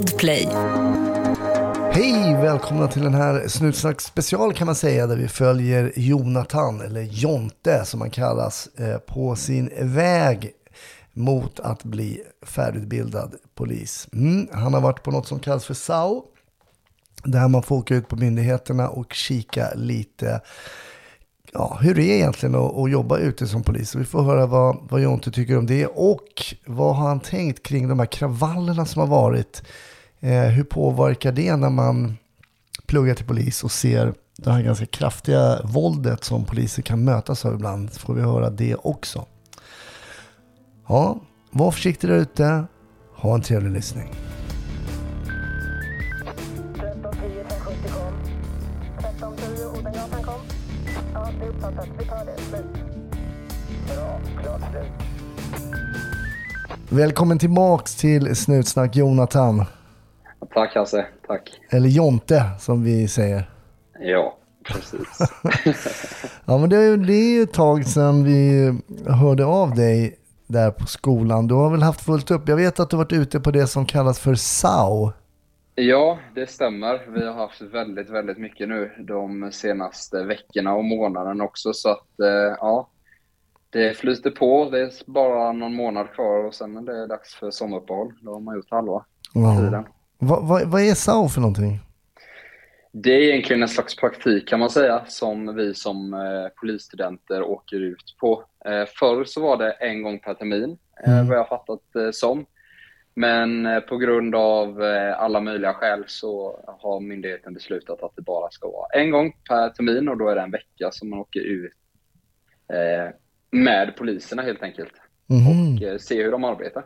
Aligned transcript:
Podplay. 0.00 0.48
Hej, 1.92 2.34
välkomna 2.34 2.88
till 2.88 3.02
den 3.02 3.14
här 3.14 3.48
Snutsnack 3.48 4.00
special 4.00 4.54
kan 4.54 4.66
man 4.66 4.74
säga 4.74 5.06
där 5.06 5.16
vi 5.16 5.28
följer 5.28 5.92
Jonathan, 5.96 6.80
eller 6.80 7.00
Jonte 7.00 7.84
som 7.84 8.00
han 8.00 8.10
kallas, 8.10 8.66
eh, 8.66 8.98
på 8.98 9.36
sin 9.36 9.70
väg 9.80 10.52
mot 11.12 11.60
att 11.60 11.84
bli 11.84 12.22
färdigutbildad 12.42 13.34
polis. 13.54 14.08
Mm, 14.12 14.48
han 14.52 14.74
har 14.74 14.80
varit 14.80 15.02
på 15.02 15.10
något 15.10 15.26
som 15.26 15.40
kallas 15.40 15.64
för 15.64 15.74
SAO, 15.74 16.24
där 17.24 17.48
man 17.48 17.62
får 17.62 17.76
åka 17.76 17.94
ut 17.94 18.08
på 18.08 18.16
myndigheterna 18.16 18.88
och 18.88 19.12
kika 19.12 19.72
lite 19.74 20.40
ja, 21.52 21.78
hur 21.80 21.94
det 21.94 22.02
är 22.02 22.14
egentligen 22.14 22.54
att, 22.54 22.76
att 22.76 22.90
jobba 22.90 23.18
ute 23.18 23.46
som 23.46 23.62
polis. 23.62 23.94
vi 23.94 24.04
får 24.04 24.22
höra 24.22 24.46
vad, 24.46 24.76
vad 24.90 25.00
Jonte 25.00 25.30
tycker 25.30 25.58
om 25.58 25.66
det 25.66 25.86
och 25.86 26.24
vad 26.66 26.96
har 26.96 27.08
han 27.08 27.20
tänkt 27.20 27.62
kring 27.62 27.88
de 27.88 27.98
här 27.98 28.06
kravallerna 28.06 28.86
som 28.86 29.00
har 29.00 29.06
varit. 29.06 29.62
Eh, 30.20 30.42
hur 30.42 30.64
påverkar 30.64 31.32
det 31.32 31.56
när 31.56 31.70
man 31.70 32.16
pluggar 32.86 33.14
till 33.14 33.26
polis 33.26 33.64
och 33.64 33.72
ser 33.72 34.14
det 34.36 34.50
här 34.50 34.62
ganska 34.62 34.86
kraftiga 34.86 35.62
våldet 35.64 36.24
som 36.24 36.44
poliser 36.44 36.82
kan 36.82 37.04
mötas 37.04 37.44
av 37.44 37.54
ibland. 37.54 37.92
Får 37.92 38.14
vi 38.14 38.22
höra 38.22 38.50
det 38.50 38.74
också. 38.74 39.26
Ja, 40.88 41.20
var 41.50 41.70
försiktig 41.70 42.10
där 42.10 42.16
ute. 42.16 42.64
Ha 43.16 43.34
en 43.34 43.42
trevlig 43.42 43.70
lyssning. 43.70 44.14
1310 46.74 47.40
1070 47.40 47.88
kom. 47.88 48.14
1310 48.98 49.78
Odengatan 49.78 50.22
kom. 50.22 50.40
Ja, 51.14 51.28
det 51.38 51.44
är 51.44 51.48
uppfattat. 51.48 51.88
Vi 51.98 52.04
tar 52.04 52.24
det. 52.24 52.42
Slut. 52.42 52.66
Bra. 53.86 54.20
Klart 54.42 54.60
slut. 54.70 54.92
Välkommen 56.88 57.38
tillbaks 57.38 57.94
till 57.94 58.36
Snutsnack 58.36 58.96
Jonathan. 58.96 59.64
Tack 60.54 60.74
Hasse, 60.74 61.06
tack. 61.26 61.60
Eller 61.70 61.88
Jonte 61.88 62.42
som 62.58 62.84
vi 62.84 63.08
säger. 63.08 63.50
Ja, 64.00 64.38
precis. 64.64 65.18
Ja 66.46 66.58
men 66.58 66.70
det 66.70 66.76
är, 66.76 66.96
det 66.96 67.12
är 67.14 67.32
ju 67.36 67.42
ett 67.42 67.52
tag 67.52 67.84
sedan 67.86 68.24
vi 68.24 68.70
hörde 69.08 69.44
av 69.44 69.74
dig 69.74 70.16
där 70.46 70.70
på 70.70 70.86
skolan. 70.86 71.46
Du 71.46 71.54
har 71.54 71.70
väl 71.70 71.82
haft 71.82 72.00
fullt 72.04 72.30
upp. 72.30 72.48
Jag 72.48 72.56
vet 72.56 72.80
att 72.80 72.90
du 72.90 72.96
har 72.96 73.04
varit 73.04 73.12
ute 73.12 73.40
på 73.40 73.50
det 73.50 73.66
som 73.66 73.86
kallas 73.86 74.20
för 74.20 74.34
SAO. 74.34 75.12
ja, 75.74 76.18
det 76.34 76.46
stämmer. 76.46 77.06
Vi 77.08 77.26
har 77.26 77.34
haft 77.34 77.60
väldigt, 77.62 78.10
väldigt 78.10 78.38
mycket 78.38 78.68
nu 78.68 78.90
de 78.98 79.50
senaste 79.52 80.24
veckorna 80.24 80.74
och 80.74 80.84
månaden 80.84 81.40
också. 81.40 81.72
Så 81.72 81.88
att, 81.90 82.20
eh, 82.20 82.56
ja, 82.60 82.90
det 83.70 83.96
flyter 83.96 84.30
på. 84.30 84.70
Det 84.70 84.80
är 84.80 84.90
bara 85.06 85.52
någon 85.52 85.74
månad 85.74 86.12
kvar 86.12 86.44
och 86.44 86.54
sen 86.54 86.76
är 86.76 86.82
det 86.82 87.06
dags 87.06 87.34
för 87.34 87.50
sommaruppehåll. 87.50 88.12
Då 88.22 88.32
har 88.32 88.40
man 88.40 88.54
gjort 88.56 88.70
halva 88.70 89.04
tiden. 89.58 89.84
Vad, 90.20 90.48
vad, 90.48 90.68
vad 90.68 90.80
är 90.82 90.94
SAO 90.94 91.28
för 91.28 91.40
någonting? 91.40 91.80
Det 92.92 93.10
är 93.10 93.20
egentligen 93.20 93.62
en 93.62 93.68
slags 93.68 93.96
praktik 93.96 94.48
kan 94.48 94.60
man 94.60 94.70
säga 94.70 95.04
som 95.06 95.54
vi 95.56 95.74
som 95.74 96.14
eh, 96.14 96.48
polisstudenter 96.60 97.42
åker 97.42 97.76
ut 97.80 98.16
på. 98.20 98.44
Eh, 98.64 98.84
förr 98.98 99.24
så 99.24 99.40
var 99.42 99.56
det 99.56 99.70
en 99.72 100.02
gång 100.02 100.18
per 100.18 100.34
termin, 100.34 100.78
eh, 101.06 101.12
Mm. 101.12 101.28
vad 101.28 101.38
jag 101.38 101.48
fattat 101.48 101.96
eh, 101.96 102.10
som. 102.12 102.46
Men 103.14 103.66
eh, 103.66 103.80
på 103.80 103.96
grund 103.96 104.34
av 104.34 104.82
eh, 104.84 105.20
alla 105.20 105.40
möjliga 105.40 105.74
skäl 105.74 106.04
så 106.06 106.60
har 106.82 107.00
myndigheten 107.00 107.54
beslutat 107.54 108.02
att 108.02 108.16
det 108.16 108.22
bara 108.22 108.50
ska 108.50 108.68
vara 108.70 109.00
en 109.02 109.10
gång 109.10 109.32
per 109.48 109.68
termin 109.68 110.08
och 110.08 110.18
då 110.18 110.28
är 110.28 110.34
det 110.34 110.40
en 110.42 110.50
vecka 110.50 110.90
som 110.92 111.10
man 111.10 111.18
åker 111.18 111.40
ut 111.40 111.72
eh, 112.72 113.14
med 113.50 113.96
poliserna 113.96 114.42
helt 114.42 114.62
enkelt 114.62 114.92
Mhm. 115.26 115.76
och 115.76 115.82
eh, 115.82 115.98
ser 115.98 116.24
hur 116.24 116.32
de 116.32 116.44
arbetar. 116.44 116.84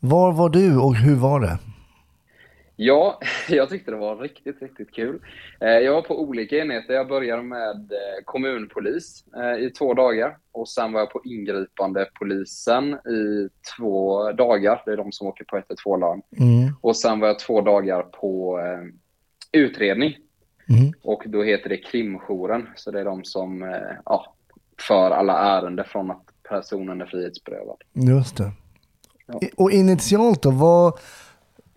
Var 0.00 0.32
var 0.32 0.48
du 0.48 0.76
och 0.78 0.94
hur 0.96 1.16
var 1.16 1.40
det? 1.40 1.58
Ja, 2.76 3.20
jag 3.48 3.68
tyckte 3.68 3.90
det 3.90 3.96
var 3.96 4.16
riktigt, 4.16 4.62
riktigt 4.62 4.94
kul. 4.94 5.20
Eh, 5.60 5.68
Jag 5.68 5.92
var 5.92 6.02
på 6.02 6.20
olika 6.22 6.56
enheter. 6.58 6.94
Jag 6.94 7.08
började 7.08 7.42
med 7.42 7.76
eh, 7.92 8.24
kommunpolis 8.24 9.24
eh, 9.36 9.64
i 9.66 9.70
två 9.70 9.94
dagar 9.94 10.36
och 10.52 10.68
sen 10.68 10.92
var 10.92 11.00
jag 11.00 11.10
på 11.10 11.20
ingripande 11.24 12.08
polisen 12.18 12.94
i 12.94 13.48
två 13.78 14.32
dagar. 14.32 14.82
Det 14.86 14.92
är 14.92 14.96
de 14.96 15.12
som 15.12 15.26
åker 15.26 15.44
på 15.44 15.56
112 15.56 16.00
larm. 16.00 16.22
Mm. 16.38 16.74
Och 16.80 16.96
sen 16.96 17.20
var 17.20 17.28
jag 17.28 17.38
två 17.38 17.60
dagar 17.60 18.02
på 18.02 18.60
utredning 19.52 20.16
Mm. 20.68 20.92
och 21.02 21.22
då 21.26 21.42
heter 21.42 21.68
det 21.68 21.76
krimjouren. 21.76 22.68
Så 22.76 22.90
det 22.90 23.00
är 23.00 23.04
de 23.04 23.24
som 23.24 23.74
ja, 24.04 24.34
för 24.88 25.10
alla 25.10 25.38
ärenden 25.38 25.84
från 25.84 26.10
att 26.10 26.22
personen 26.48 27.00
är 27.00 27.06
frihetsberövad. 27.06 27.76
Just 27.92 28.36
det. 28.36 28.52
Ja. 29.26 29.40
Och 29.56 29.70
initialt 29.70 30.42
då, 30.42 30.50
vad, 30.50 30.98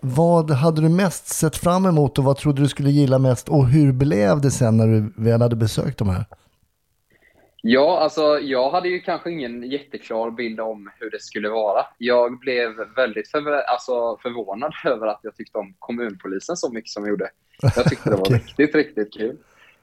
vad 0.02 0.52
hade 0.52 0.82
du 0.82 0.90
mest 0.90 1.28
sett 1.28 1.56
fram 1.58 1.86
emot 1.86 2.18
och 2.18 2.24
vad 2.24 2.38
trodde 2.38 2.62
du 2.62 2.68
skulle 2.68 2.90
gilla 2.90 3.20
mest 3.20 3.50
och 3.50 3.68
hur 3.68 3.92
blev 3.94 4.42
det 4.42 4.52
sen 4.52 4.78
när 4.78 4.88
du 4.88 5.14
väl 5.24 5.42
hade 5.42 5.56
besökt 5.56 5.98
de 5.98 6.10
här? 6.10 6.26
Ja, 7.62 8.00
alltså 8.00 8.40
jag 8.40 8.72
hade 8.72 8.90
ju 8.90 9.00
kanske 9.00 9.32
ingen 9.32 9.64
jätteklar 9.64 10.32
bild 10.32 10.60
om 10.60 10.92
hur 11.00 11.12
det 11.12 11.22
skulle 11.22 11.50
vara. 11.50 11.86
Jag 11.98 12.40
blev 12.40 12.70
väldigt 12.96 13.32
förv- 13.34 13.64
alltså, 13.68 14.18
förvånad 14.22 14.74
över 14.86 15.08
att 15.08 15.20
jag 15.24 15.36
tyckte 15.36 15.58
om 15.58 15.74
kommunpolisen 15.80 16.58
så 16.58 16.72
mycket 16.72 16.90
som 16.90 17.04
jag 17.04 17.10
gjorde. 17.10 17.30
Jag 17.76 17.86
tyckte 17.86 18.10
det 18.10 18.16
var 18.16 18.22
Okej. 18.26 18.36
riktigt, 18.38 18.76
riktigt 18.76 19.14
kul. 19.14 19.38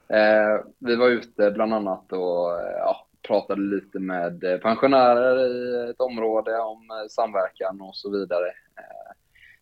Eh, 0.08 0.64
vi 0.78 0.96
var 0.96 1.08
ute 1.08 1.50
bland 1.50 1.74
annat 1.74 2.12
och 2.12 2.52
eh, 2.60 2.76
ja, 2.78 3.06
pratade 3.26 3.60
lite 3.62 3.98
med 3.98 4.44
eh, 4.44 4.58
pensionärer 4.58 5.46
i 5.46 5.90
ett 5.90 6.00
område 6.00 6.58
om 6.58 6.90
eh, 6.90 7.08
samverkan 7.10 7.80
och 7.80 7.96
så 7.96 8.10
vidare. 8.10 8.46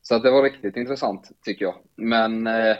Så 0.03 0.15
att 0.15 0.23
det 0.23 0.31
var 0.31 0.43
riktigt 0.43 0.77
intressant 0.77 1.31
tycker 1.45 1.65
jag. 1.65 1.75
Men 1.97 2.47
eh, 2.47 2.77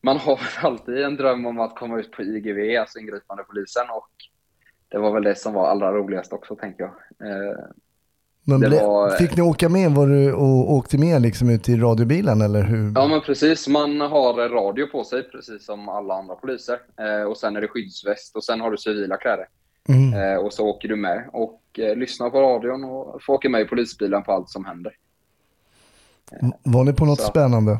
man 0.00 0.16
har 0.18 0.36
väl 0.36 0.46
alltid 0.72 0.98
en 0.98 1.16
dröm 1.16 1.46
om 1.46 1.60
att 1.60 1.76
komma 1.76 1.98
ut 2.00 2.10
på 2.12 2.22
IGV, 2.22 2.80
alltså 2.80 2.98
ingripande 2.98 3.42
polisen 3.44 3.84
och 3.90 4.08
det 4.88 4.98
var 4.98 5.12
väl 5.12 5.22
det 5.22 5.34
som 5.34 5.54
var 5.54 5.66
allra 5.68 5.92
roligast 5.92 6.32
också, 6.32 6.56
tänker 6.56 6.82
jag. 6.82 6.92
Eh, 7.30 7.56
Men 8.46 8.60
ble, 8.60 8.68
var- 8.68 9.10
Fick 9.10 9.36
ni 9.36 9.42
åka 9.42 9.68
med? 9.68 9.90
Var 9.92 10.06
du 10.06 10.32
och 10.32 10.72
åkte 10.72 10.98
med 10.98 11.22
liksom 11.22 11.50
ut 11.50 11.68
i 11.68 11.76
radiobilen 11.76 12.40
eller 12.40 12.62
hur? 12.62 12.92
ja, 12.94 13.06
men 13.08 13.20
precis. 13.20 13.68
Man 13.68 14.00
har 14.00 14.48
radio 14.48 14.86
på 14.86 15.04
sig, 15.04 15.22
precis 15.30 15.64
som 15.66 15.88
alla 15.88 16.14
andra 16.14 16.34
poliser. 16.34 16.78
Eh, 17.00 17.22
och 17.22 17.36
sen 17.36 17.56
är 17.56 17.60
det 17.60 17.68
skyddsväst 17.68 18.36
och 18.36 18.44
sen 18.44 18.60
har 18.60 18.70
du 18.70 18.76
civila 18.76 19.16
kläder. 19.16 19.46
Mm. 19.88 20.14
Eh, 20.14 20.36
och 20.44 20.52
så 20.52 20.66
åker 20.66 20.88
du 20.88 20.96
med 20.96 21.28
och 21.32 21.62
eh, 21.78 21.96
lyssnar 21.96 22.30
på 22.30 22.40
radion 22.40 22.84
och 22.84 23.22
får 23.22 23.32
åka 23.34 23.48
med 23.48 23.60
i 23.60 23.64
polisbilen 23.64 24.22
på 24.22 24.32
allt 24.32 24.48
som 24.50 24.64
händer. 24.64 24.92
Var 26.62 26.84
ni 26.84 26.92
på 26.92 27.04
något 27.04 27.20
Så. 27.20 27.26
spännande? 27.26 27.78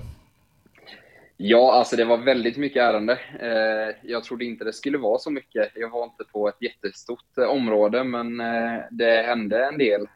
Ja, 1.44 1.72
alltså 1.72 1.96
det 1.96 2.04
var 2.04 2.18
väldigt 2.18 2.56
mycket 2.56 2.82
ärende. 2.82 3.12
Eh, 3.40 4.10
jag 4.10 4.24
trodde 4.24 4.44
inte 4.44 4.64
det 4.64 4.72
skulle 4.72 4.98
vara 4.98 5.18
så 5.18 5.30
mycket. 5.30 5.72
Jag 5.74 5.90
var 5.90 6.04
inte 6.04 6.24
på 6.32 6.48
ett 6.48 6.62
jättestort 6.62 7.38
eh, 7.38 7.44
område, 7.44 8.04
men 8.04 8.40
eh, 8.40 8.80
det 8.90 9.22
hände 9.22 9.66
en 9.66 9.78
del. 9.78 10.06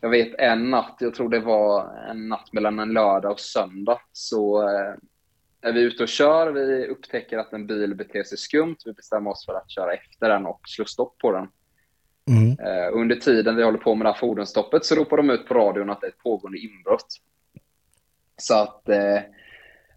Jag 0.00 0.10
vet 0.10 0.34
en 0.38 0.70
natt, 0.70 0.96
jag 1.00 1.14
tror 1.14 1.28
det 1.28 1.40
var 1.40 1.96
en 2.10 2.28
natt 2.28 2.52
mellan 2.52 2.78
en 2.78 2.92
lördag 2.92 3.32
och 3.32 3.40
söndag, 3.40 4.00
så 4.12 4.68
är 5.60 5.72
vi 5.72 5.80
ute 5.80 6.02
och 6.02 6.08
kör. 6.08 6.52
Vi 6.52 6.86
upptäcker 6.86 7.38
att 7.38 7.52
en 7.52 7.66
bil 7.66 7.94
beter 7.94 8.22
sig 8.22 8.38
skumt. 8.38 8.76
Vi 8.84 8.92
bestämmer 8.92 9.30
oss 9.30 9.46
för 9.46 9.54
att 9.54 9.70
köra 9.70 9.92
efter 9.92 10.28
den 10.28 10.46
och 10.46 10.60
slå 10.64 10.84
stopp 10.84 11.18
på 11.18 11.32
den. 11.32 11.48
Mm. 12.30 12.50
Eh, 12.50 12.88
under 12.92 13.16
tiden 13.16 13.56
vi 13.56 13.62
håller 13.62 13.78
på 13.78 13.94
med 13.94 14.06
det 14.06 14.10
här 14.10 14.18
fordonsstoppet 14.18 14.84
så 14.84 14.94
ropar 14.94 15.16
de 15.16 15.30
ut 15.30 15.46
på 15.46 15.54
radion 15.54 15.90
att 15.90 16.00
det 16.00 16.06
är 16.06 16.10
ett 16.10 16.22
pågående 16.22 16.58
inbrott. 16.58 17.06
Så 18.36 18.54
att 18.54 18.88
eh, 18.88 19.18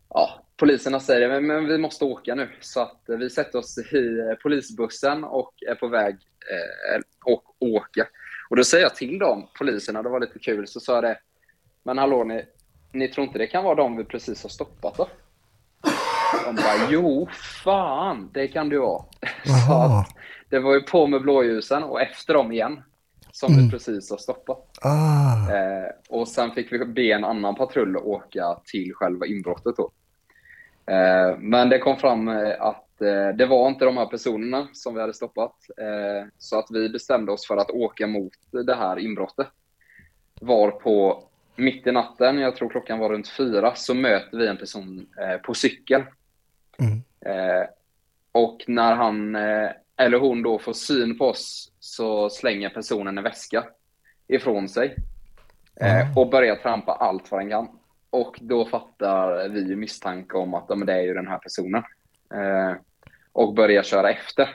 ja, 0.09 0.45
poliserna 0.57 0.99
säger 0.99 1.29
men, 1.29 1.47
men 1.47 1.67
vi 1.67 1.77
måste 1.77 2.05
åka 2.05 2.35
nu. 2.35 2.49
Så 2.59 2.81
att 2.81 3.09
eh, 3.09 3.17
vi 3.17 3.29
sätter 3.29 3.59
oss 3.59 3.77
i 3.77 4.35
polisbussen 4.43 5.23
och 5.23 5.53
är 5.69 5.75
på 5.75 5.87
väg 5.87 6.13
eh, 6.13 7.01
och 7.25 7.55
åka. 7.59 8.07
Och 8.49 8.55
då 8.55 8.63
säger 8.63 8.83
jag 8.83 8.95
till 8.95 9.19
dem, 9.19 9.47
poliserna, 9.57 10.03
det 10.03 10.09
var 10.09 10.19
lite 10.19 10.39
kul, 10.39 10.67
så 10.67 10.79
sa 10.79 10.95
jag 10.95 11.03
det. 11.03 11.17
Men 11.83 11.97
hallå, 11.97 12.23
ni, 12.23 12.45
ni 12.91 13.07
tror 13.07 13.27
inte 13.27 13.39
det 13.39 13.47
kan 13.47 13.63
vara 13.63 13.75
de 13.75 13.97
vi 13.97 14.03
precis 14.03 14.43
har 14.43 14.49
stoppat 14.49 14.97
då? 14.97 15.07
De 16.45 16.55
bara, 16.55 16.89
jo, 16.89 17.27
fan, 17.63 18.29
det 18.33 18.47
kan 18.47 18.69
det 18.69 18.79
vara. 18.79 19.03
Så 19.67 19.73
att 19.73 20.07
det 20.53 20.59
var 20.59 20.73
ju 20.73 20.81
på 20.81 21.07
med 21.07 21.21
blåljusen 21.21 21.83
och 21.83 22.01
efter 22.01 22.33
dem 22.33 22.51
igen. 22.51 22.83
Som 23.31 23.53
Mm. 23.53 23.65
vi 23.65 23.71
precis 23.71 24.09
har 24.11 24.17
stoppat. 24.17 24.69
Ah. 24.81 25.53
Eh, 25.55 25.89
och 26.09 26.27
sen 26.27 26.51
fick 26.51 26.71
vi 26.71 26.85
be 26.85 27.01
en 27.11 27.23
annan 27.23 27.55
patrull 27.55 27.97
åka 27.97 28.59
till 28.65 28.93
själva 28.93 29.25
inbrottet 29.25 29.75
då. 29.77 29.91
Eh, 30.93 31.37
men 31.39 31.69
det 31.69 31.79
kom 31.79 31.97
fram 31.97 32.27
eh, 32.27 32.61
att 32.61 33.01
eh, 33.01 33.27
det 33.35 33.45
var 33.45 33.67
inte 33.67 33.85
de 33.85 33.97
här 33.97 34.05
personerna 34.05 34.67
som 34.73 34.93
vi 34.93 35.01
hade 35.01 35.13
stoppat. 35.13 35.55
Eh, 35.77 36.27
så 36.37 36.59
att 36.59 36.67
vi 36.69 36.89
bestämde 36.89 37.31
oss 37.31 37.47
för 37.47 37.57
att 37.57 37.69
åka 37.71 38.07
mot 38.07 38.33
det 38.65 38.75
här 38.75 38.99
inbrottet. 38.99 39.47
Var 40.41 40.71
på 40.71 41.23
mitt 41.55 41.87
i 41.87 41.91
natten, 41.91 42.39
jag 42.39 42.55
tror 42.55 42.69
klockan 42.69 42.99
var 42.99 43.09
runt 43.09 43.27
fyra, 43.29 43.75
så 43.75 43.93
möter 43.93 44.37
vi 44.37 44.47
en 44.47 44.57
person 44.57 45.07
eh, 45.21 45.37
på 45.37 45.53
cykel. 45.53 46.03
Mm. 46.79 47.01
Och 48.31 48.63
när 48.67 48.95
han 48.95 49.37
eller 49.97 50.19
hon 50.19 50.43
då 50.43 50.59
får 50.59 50.73
syn 50.73 51.17
på 51.17 51.25
oss 51.25 51.71
så 51.79 52.29
slänger 52.29 52.69
personen 52.69 53.17
en 53.17 53.23
väska 53.23 53.65
ifrån 54.27 54.69
sig. 54.69 54.95
Eh, 55.81 56.17
och 56.17 56.29
börjar 56.29 56.55
trampa 56.55 56.91
allt 56.91 57.31
vad 57.31 57.41
den 57.41 57.49
kan. 57.49 57.67
Och 58.09 58.39
då 58.41 58.65
fattar 58.65 59.49
vi 59.49 59.75
misstanke 59.75 60.37
om 60.37 60.53
att 60.53 60.77
men 60.77 60.85
det 60.85 60.93
är 60.93 61.01
ju 61.01 61.13
den 61.13 61.27
här 61.27 61.37
personen. 61.37 61.83
Eh, 62.33 62.75
och 63.31 63.53
börjar 63.53 63.83
köra 63.83 64.11
efter. 64.11 64.49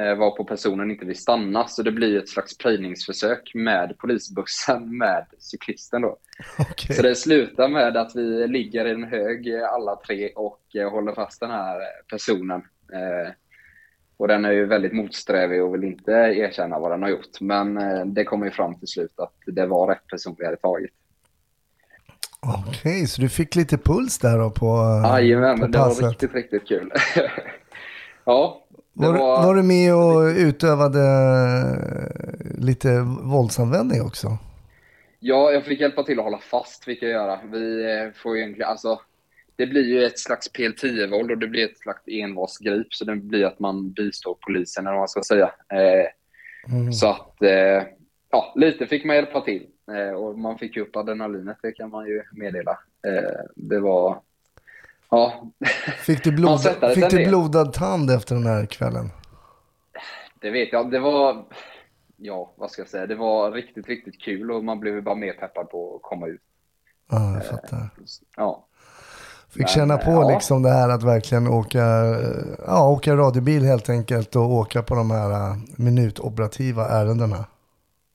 Eh, 0.00 0.14
varpå 0.14 0.44
personen 0.44 0.90
inte 0.90 1.04
vill 1.04 1.18
stanna. 1.18 1.66
Så 1.66 1.82
det 1.82 1.92
blir 1.92 2.18
ett 2.18 2.28
slags 2.28 2.58
plöjningsförsök 2.58 3.52
med 3.54 3.98
polisbussen 3.98 4.98
med 4.98 5.26
cyklisten 5.38 6.02
då. 6.02 6.16
Okej. 6.58 6.96
Så 6.96 7.02
det 7.02 7.14
slutar 7.14 7.68
med 7.68 7.96
att 7.96 8.16
vi 8.16 8.48
ligger 8.48 8.86
i 8.86 8.90
en 8.90 9.04
hög 9.04 9.54
alla 9.54 9.96
tre 9.96 10.28
och 10.28 10.60
håller 10.90 11.14
fast 11.14 11.40
den 11.40 11.50
här 11.50 11.80
personen. 12.10 12.62
Och 14.24 14.28
den 14.28 14.44
är 14.44 14.52
ju 14.52 14.66
väldigt 14.66 14.92
motsträvig 14.92 15.62
och 15.64 15.74
vill 15.74 15.84
inte 15.84 16.10
erkänna 16.12 16.78
vad 16.78 16.90
den 16.90 17.02
har 17.02 17.08
gjort. 17.08 17.40
Men 17.40 17.76
eh, 17.78 18.04
det 18.06 18.24
kommer 18.24 18.46
ju 18.46 18.52
fram 18.52 18.74
till 18.74 18.88
slut 18.88 19.12
att 19.16 19.32
det 19.46 19.66
var 19.66 19.86
rätt 19.86 20.06
person 20.06 20.36
vi 20.38 20.44
hade 20.44 20.56
tagit. 20.56 20.90
Okej, 22.68 23.06
så 23.06 23.20
du 23.20 23.28
fick 23.28 23.54
lite 23.54 23.78
puls 23.78 24.18
där 24.18 24.38
då 24.38 24.50
på, 24.50 24.66
eh, 25.04 25.10
Jajamän, 25.10 25.70
det 25.70 25.78
var 25.78 25.88
passet. 25.88 26.08
riktigt, 26.10 26.34
riktigt 26.34 26.68
kul. 26.68 26.92
ja, 28.24 28.64
Var, 28.92 29.12
var... 29.12 29.46
var... 29.46 29.54
du 29.54 29.62
med 29.62 29.94
och 29.94 30.22
utövade 30.36 31.00
eh, 31.00 32.64
lite 32.64 33.00
våldsanvändning 33.22 34.02
också? 34.02 34.38
Ja, 35.20 35.50
jag 35.52 35.64
fick 35.64 35.80
hjälpa 35.80 36.02
till 36.02 36.18
att 36.18 36.24
hålla 36.24 36.38
fast, 36.38 36.84
fick 36.84 37.02
jag 37.02 37.10
göra. 37.10 37.38
Vi 37.52 38.12
får 38.22 38.36
ju 38.36 38.42
egentligen, 38.42 38.70
alltså, 38.70 39.00
det 39.56 39.66
blir 39.66 39.84
ju 39.84 40.04
ett 40.04 40.18
slags 40.18 40.50
PL10-våld 40.52 41.30
och 41.30 41.38
det 41.38 41.46
blir 41.46 41.64
ett 41.64 41.78
slags 41.78 42.02
envalsgrip, 42.06 42.94
så 42.94 43.04
det 43.04 43.16
blir 43.16 43.44
att 43.44 43.58
man 43.58 43.92
bistår 43.92 44.36
polisen, 44.40 44.86
eller 44.86 44.94
vad 44.94 45.00
man 45.00 45.08
ska 45.08 45.22
säga. 45.22 45.52
Eh, 45.72 46.06
Mm. 46.68 46.92
Så 46.92 47.08
att, 47.08 47.42
eh, 47.42 47.82
ja, 48.30 48.52
lite 48.56 48.86
fick 48.86 49.04
man 49.04 49.16
hjälpa 49.16 49.40
till. 49.40 49.66
Eh, 49.88 50.14
och 50.14 50.38
man 50.38 50.58
fick 50.58 50.76
ju 50.76 50.82
upp 50.82 50.96
adrenalinet, 50.96 51.56
det 51.62 51.72
kan 51.72 51.90
man 51.90 52.06
ju 52.06 52.22
meddela. 52.32 52.78
Eh, 53.06 53.44
det 53.56 53.80
var, 53.80 54.20
ja, 55.10 55.50
Fick 55.98 56.24
du, 56.24 56.32
blod, 56.36 56.60
fick 56.94 57.10
du 57.10 57.26
blodad 57.26 57.72
tand 57.72 58.10
efter 58.10 58.34
den 58.34 58.46
här 58.46 58.66
kvällen? 58.66 59.10
det 60.40 60.50
vet 60.50 60.72
jag. 60.72 60.90
Det 60.90 60.98
var, 60.98 61.44
ja, 62.16 62.52
vad 62.56 62.70
ska 62.70 62.82
jag 62.82 62.88
säga, 62.88 63.06
det 63.06 63.14
var 63.14 63.52
riktigt, 63.52 63.88
riktigt 63.88 64.20
kul 64.20 64.50
och 64.50 64.64
man 64.64 64.80
blev 64.80 64.94
ju 64.94 65.00
bara 65.00 65.14
mer 65.14 65.32
peppad 65.32 65.70
på 65.70 65.96
att 65.96 66.02
komma 66.02 66.26
ut. 66.26 66.40
Ja, 67.10 67.34
jag 67.34 67.46
fattar. 67.46 67.90
Ja, 68.36 68.66
Fick 69.56 69.68
känna 69.68 69.96
på 69.96 70.10
ja. 70.10 70.30
liksom 70.30 70.62
det 70.62 70.70
här 70.70 70.88
att 70.88 71.02
verkligen 71.02 71.48
åka, 71.48 71.84
ja, 72.66 72.90
åka 72.90 73.16
radiobil 73.16 73.64
helt 73.64 73.88
enkelt 73.88 74.36
och 74.36 74.52
åka 74.52 74.82
på 74.82 74.94
de 74.94 75.10
här 75.10 75.30
eh, 75.30 75.56
minutoperativa 75.76 76.88
ärendena. 76.88 77.44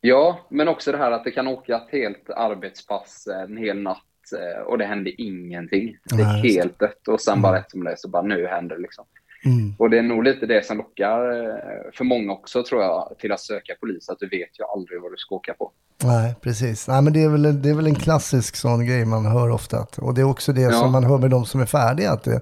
Ja, 0.02 0.40
men 0.50 0.68
också 0.68 0.92
det 0.92 0.98
här 0.98 1.12
att 1.12 1.24
det 1.24 1.32
kan 1.32 1.48
åka 1.48 1.76
ett 1.76 1.92
helt 1.92 2.30
arbetspass 2.30 3.28
en 3.28 3.58
hel 3.58 3.82
natt 3.82 3.98
eh, 4.40 4.62
och 4.62 4.78
det 4.78 4.86
händer 4.86 5.22
ingenting. 5.22 5.98
Det 6.04 6.22
är 6.22 6.26
Nej, 6.26 6.54
helt 6.54 6.80
dött 6.80 7.08
och 7.08 7.22
sen 7.22 7.42
bara 7.42 7.58
rätt 7.58 7.72
som 7.72 7.84
det 7.84 7.92
är 7.92 7.96
så 7.96 8.10
bara 8.10 8.24
nu 8.24 8.48
händer 8.48 8.76
det 8.76 8.82
liksom. 8.82 9.06
Mm. 9.46 9.76
Och 9.78 9.90
det 9.90 9.98
är 9.98 10.04
nog 10.04 10.24
lite 10.24 10.46
det 10.46 10.66
som 10.66 10.78
lockar 10.78 11.32
eh, 11.32 11.92
för 11.94 12.04
många 12.04 12.34
också 12.34 12.64
tror 12.64 12.82
jag 12.82 13.16
till 13.20 13.32
att 13.32 13.40
söka 13.40 13.76
polis, 13.80 14.10
att 14.10 14.20
du 14.20 14.26
vet 14.30 14.60
ju 14.60 14.64
aldrig 14.76 15.02
vad 15.02 15.12
du 15.12 15.18
ska 15.18 15.36
åka 15.36 15.54
på. 15.54 15.72
Nej, 16.04 16.36
precis. 16.42 16.88
Nej, 16.88 17.02
men 17.02 17.14
det 17.14 17.24
är, 17.24 17.30
väl, 17.30 17.62
det 17.62 17.70
är 17.70 17.74
väl 17.74 17.88
en 17.88 17.96
klassisk 17.96 18.56
sån 18.56 18.86
grej 18.86 19.06
man 19.06 19.26
hör 19.26 19.50
ofta. 19.50 19.88
Och 19.98 20.14
det 20.14 20.22
är 20.22 20.26
också 20.26 20.54
det 20.54 20.62
Ja. 20.62 20.72
som 20.72 20.92
man 20.92 21.04
hör 21.04 21.18
med 21.18 21.30
de 21.32 21.46
som 21.46 21.62
är 21.62 21.66
färdiga. 21.66 22.12
Att 22.12 22.24
det, 22.24 22.42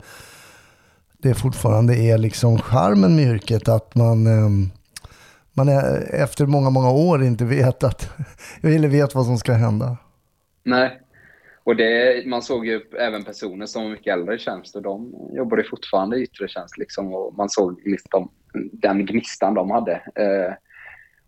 det 1.18 1.34
fortfarande 1.34 1.96
är 1.98 2.18
liksom 2.18 2.58
charmen 2.60 3.16
med 3.16 3.26
yrket. 3.26 3.68
Att 3.70 3.96
man, 3.96 4.28
ehm, 4.28 4.70
man 5.54 5.70
är, 5.70 6.14
efter 6.16 6.46
många, 6.46 6.70
många 6.70 6.92
år 6.92 7.24
inte 7.24 7.46
vet 7.46 7.84
att, 7.84 8.10
eller 8.62 8.88
vet 8.88 9.16
vad 9.16 9.26
som 9.26 9.38
ska 9.38 9.54
hända. 9.54 9.98
Nej. 10.64 11.02
Och 11.68 11.76
det, 11.76 12.26
man 12.26 12.42
såg 12.42 12.66
ju 12.66 12.82
även 13.00 13.24
personer 13.24 13.66
som 13.66 13.84
var 13.84 13.90
mycket 13.90 14.14
äldre 14.14 14.36
i 14.36 14.40
tjänst 14.40 14.76
och 14.76 14.82
de 14.82 15.14
jobbade 15.34 15.64
fortfarande 15.64 16.18
i 16.18 16.24
yttre 16.24 16.48
tjänst 16.48 16.78
liksom 16.78 17.14
och 17.14 17.34
man 17.38 17.50
såg 17.50 17.82
liksom 17.86 18.32
den 18.72 19.06
gnistan 19.06 19.54
de 19.54 19.72
hade. 19.72 19.94
Eh, 19.94 20.54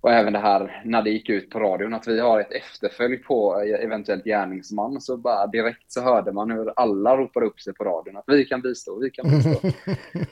och 0.02 0.12
även 0.12 0.34
det 0.34 0.40
här 0.40 0.82
när 0.86 1.02
det 1.02 1.10
gick 1.10 1.30
ut 1.30 1.50
på 1.50 1.60
radion 1.60 1.94
att 1.94 2.08
vi 2.08 2.20
har 2.20 2.40
ett 2.40 2.52
efterfölj 2.52 3.18
på 3.18 3.60
eventuellt 3.60 4.24
gärningsman 4.24 5.02
så 5.02 5.18
bara 5.18 5.48
direkt 5.48 5.92
så 5.92 6.02
hörde 6.02 6.32
man 6.32 6.52
hur 6.52 6.74
alla 6.76 7.18
ropade 7.18 7.46
upp 7.46 7.60
sig 7.60 7.74
på 7.74 7.84
radion 7.84 8.18
att 8.18 8.26
vi 8.28 8.46
kan 8.46 8.62
bistå, 8.62 9.00
vi 9.00 9.10
kan 9.10 9.30
bistå. 9.30 9.72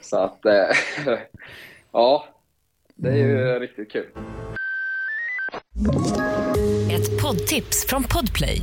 så 0.00 0.16
att 0.16 0.46
eh, 0.46 0.52
ja, 1.92 2.24
det 2.94 3.08
är 3.08 3.16
ju 3.16 3.58
riktigt 3.58 3.92
kul. 3.92 4.08
Ett 6.92 7.22
poddtips 7.22 7.86
från 7.86 8.02
Podplay. 8.02 8.62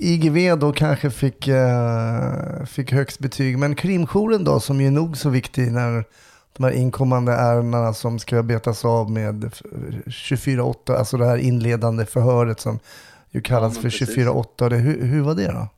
IGV 0.00 0.56
då 0.58 0.72
kanske 0.72 1.10
fick, 1.10 1.48
eh, 1.48 2.64
fick 2.66 2.92
högst 2.92 3.18
betyg, 3.18 3.58
men 3.58 3.74
krimjouren 3.74 4.44
då 4.44 4.60
som 4.60 4.80
ju 4.80 4.86
är 4.86 4.90
nog 4.90 5.16
så 5.16 5.30
viktig 5.30 5.72
när 5.72 6.04
de 6.56 6.64
här 6.64 6.72
inkommande 6.72 7.32
ärendena 7.32 7.92
som 7.92 8.18
ska 8.18 8.42
betas 8.42 8.84
av 8.84 9.10
med 9.10 9.44
f- 9.44 9.62
24-8, 10.06 10.96
alltså 10.96 11.16
det 11.16 11.24
här 11.26 11.36
inledande 11.36 12.06
förhöret 12.06 12.60
som 12.60 12.78
ju 13.30 13.40
kallas 13.40 13.72
men 13.74 13.90
för 13.90 13.98
precis. 13.98 14.16
24-8. 14.16 14.68
Det, 14.68 14.76
hur, 14.76 15.02
hur 15.06 15.22
var 15.22 15.34
det 15.34 15.46
då? 15.52 15.68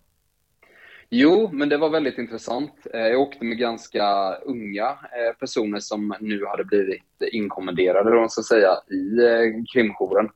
Jo, 1.10 1.50
men 1.52 1.68
det 1.68 1.76
var 1.76 1.90
väldigt 1.90 2.18
intressant. 2.18 2.72
Eh, 2.94 3.00
Jag 3.00 3.20
åkte 3.20 3.44
med 3.44 3.58
ganska 3.58 4.34
unga 4.46 4.86
eh, 4.88 5.36
personer 5.40 5.80
som 5.80 6.14
nu 6.20 6.46
hade 6.46 6.64
blivit 6.64 7.02
inkommenderade, 7.32 8.10
då, 8.10 8.26
så 8.28 8.40
att 8.40 8.46
säga, 8.46 8.70
i 8.90 9.18
eh, 9.24 9.64
krimjouren. 9.72 10.28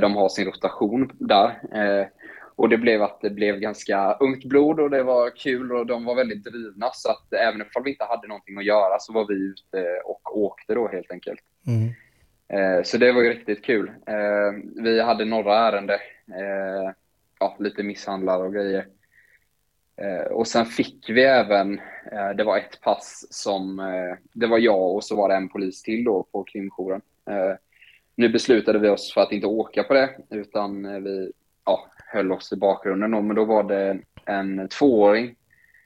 De 0.00 0.14
har 0.16 0.28
sin 0.28 0.46
rotation 0.46 1.10
där. 1.18 1.46
Och 2.62 2.68
det 2.68 2.78
blev 2.78 3.02
att 3.02 3.20
det 3.20 3.30
blev 3.30 3.58
ganska 3.58 4.16
ungt 4.20 4.44
blod 4.44 4.80
och 4.80 4.90
det 4.90 5.02
var 5.02 5.30
kul 5.36 5.72
och 5.72 5.86
de 5.86 6.04
var 6.04 6.14
väldigt 6.14 6.44
drivna. 6.44 6.90
Så 6.92 7.10
att 7.10 7.32
även 7.32 7.60
om 7.60 7.82
vi 7.84 7.90
inte 7.90 8.04
hade 8.04 8.28
någonting 8.28 8.58
att 8.58 8.64
göra 8.64 8.98
så 8.98 9.12
var 9.12 9.26
vi 9.28 9.34
ute 9.34 10.00
och 10.04 10.38
åkte 10.38 10.74
då 10.74 10.88
helt 10.88 11.10
enkelt. 11.10 11.40
Mm. 11.66 11.88
Eh, 12.48 12.82
Så 12.82 12.98
det 12.98 13.12
var 13.12 13.22
ju 13.22 13.30
riktigt 13.30 13.64
kul. 13.64 13.88
Eh, 14.06 14.82
Vi 14.82 15.00
hade 15.00 15.24
några 15.24 15.58
ärenden, 15.58 15.98
eh, 16.28 16.92
ja, 17.40 17.56
lite 17.58 17.82
misshandlar 17.82 18.44
och 18.44 18.54
grejer. 18.54 18.86
Eh, 19.96 20.32
Och 20.32 20.46
sen 20.46 20.66
fick 20.66 21.10
vi 21.10 21.24
även, 21.24 21.78
eh, 22.12 22.30
det 22.36 22.44
var 22.44 22.58
ett 22.58 22.80
pass 22.80 23.26
som, 23.30 23.78
eh, 23.78 24.16
det 24.32 24.46
var 24.46 24.58
jag 24.58 24.94
och 24.94 25.04
så 25.04 25.16
var 25.16 25.28
det 25.28 25.34
en 25.34 25.48
polis 25.48 25.82
till 25.82 26.04
då 26.04 26.22
på 26.32 26.44
krimjouren. 26.44 27.00
Nu 28.16 28.28
beslutade 28.28 28.78
vi 28.78 28.88
oss 28.88 29.14
för 29.14 29.20
att 29.20 29.32
inte 29.32 29.46
åka 29.46 29.82
på 29.82 29.94
det, 29.94 30.10
utan 30.30 31.04
vi 31.04 31.32
höll 32.12 32.32
oss 32.32 32.52
i 32.52 32.56
bakgrunden 32.56 33.10
då. 33.10 33.22
Men 33.22 33.36
då 33.36 33.44
var 33.44 33.62
det 33.62 33.98
en 34.24 34.68
tvååring 34.68 35.34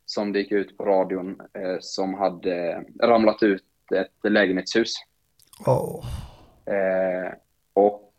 som 0.04 0.32
det 0.32 0.38
gick 0.38 0.52
ut 0.52 0.76
på 0.76 0.84
radion 0.84 1.40
eh, 1.54 1.76
som 1.80 2.14
hade 2.14 2.84
ramlat 3.02 3.42
ut 3.42 3.64
ett 3.94 4.30
lägenhetshus. 4.32 4.94
Åh. 5.66 6.04
Eh, 6.66 7.32
och 7.74 8.12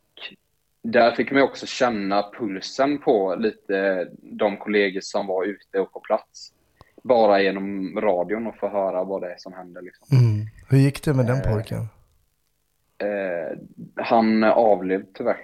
där 0.82 1.12
fick 1.12 1.32
man 1.32 1.42
också 1.42 1.66
känna 1.66 2.32
pulsen 2.40 2.98
på 2.98 3.36
lite 3.36 4.08
de 4.22 4.58
kollegor 4.58 5.02
som 5.02 5.28
var 5.28 5.46
ute 5.46 5.80
och 5.80 5.94
på 5.94 6.00
plats. 6.00 6.54
Bara 7.04 7.42
genom 7.42 7.96
radion 8.02 8.48
och 8.48 8.58
få 8.58 8.70
höra 8.70 9.04
vad 9.04 9.22
det 9.22 9.34
är 9.34 9.38
som 9.38 9.54
händer. 9.54 9.82
Liksom. 9.82 10.18
Mm. 10.18 10.46
Hur 10.70 10.78
gick 10.78 11.04
det 11.04 11.14
med 11.14 11.26
den 11.26 11.38
Eh, 11.38 11.54
pojken? 11.54 11.80
Eh, 12.98 13.58
han 13.96 14.44
avled 14.44 15.06
tyvärr. 15.14 15.38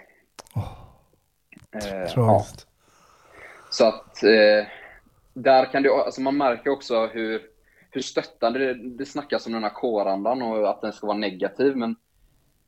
Eh, 1.74 2.12
ja. 2.16 2.46
Så 3.70 3.86
att 3.88 4.24
eh, 4.24 4.66
där 5.34 5.72
kan 5.72 5.84
det, 5.84 5.90
alltså 5.90 6.22
man 6.22 6.38
märker 6.38 6.70
också 6.70 7.06
hur, 7.08 7.42
hur 7.92 8.02
stöttande 8.02 8.60
det, 8.60 8.74
det 8.74 9.06
snackas 9.06 9.46
om 9.48 9.54
den 9.54 9.64
här 9.64 9.74
kårandan 9.74 10.42
och 10.42 10.70
att 10.70 10.82
den 10.82 10.94
ska 10.94 11.08
vara 11.08 11.18
negativ. 11.18 11.76
Men 11.78 11.96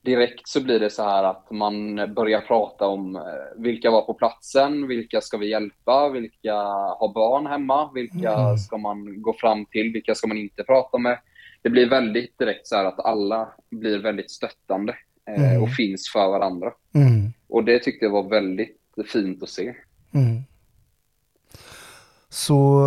direkt 0.02 0.48
så 0.48 0.64
blir 0.64 0.80
det 0.80 0.90
så 0.90 1.04
här 1.04 1.24
att 1.24 1.52
man 1.52 1.96
börjar 2.14 2.42
prata 2.42 2.88
om 2.88 3.16
eh, 3.16 3.22
vilka 3.58 3.92
var 3.92 4.02
på 4.02 4.14
platsen, 4.14 4.88
vilka 4.88 5.22
ska 5.22 5.38
vi 5.38 5.50
hjälpa, 5.50 6.10
vilka 6.10 6.54
har 7.00 7.14
barn 7.14 7.48
hemma, 7.48 7.92
vilka 7.94 8.34
Mm. 8.34 8.58
ska 8.58 8.78
man 8.78 9.22
gå 9.22 9.34
fram 9.34 9.66
till, 9.66 9.92
vilka 9.94 10.16
ska 10.16 10.28
man 10.28 10.38
inte 10.38 10.64
prata 10.64 10.98
med. 10.98 11.20
Det 11.62 11.70
blir 11.70 11.90
väldigt 11.90 12.38
direkt 12.40 12.68
så 12.68 12.76
här 12.76 12.86
att 12.86 13.00
alla 13.00 13.50
blir 13.72 14.00
väldigt 14.00 14.32
stöttande 14.32 14.96
eh, 15.30 15.52
Mm. 15.52 15.64
och 15.64 15.70
finns 15.70 16.10
för 16.12 16.28
varandra. 16.28 16.74
Mm. 16.96 17.34
Och 17.50 17.64
det 17.64 17.80
tyckte 17.80 18.06
jag 18.06 18.12
var 18.12 18.30
väldigt 18.30 18.78
fint 19.04 19.44
att 19.44 19.50
se. 19.50 19.76
Mm. 20.14 20.44
Så 22.30 22.82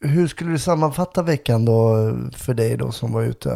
hur 0.00 0.26
skulle 0.26 0.50
du 0.50 0.58
sammanfatta 0.58 1.22
veckan 1.22 1.64
då 1.64 1.96
för 2.36 2.54
dig 2.54 2.76
då 2.76 2.92
som 2.92 3.12
var 3.12 3.22
ute? 3.22 3.50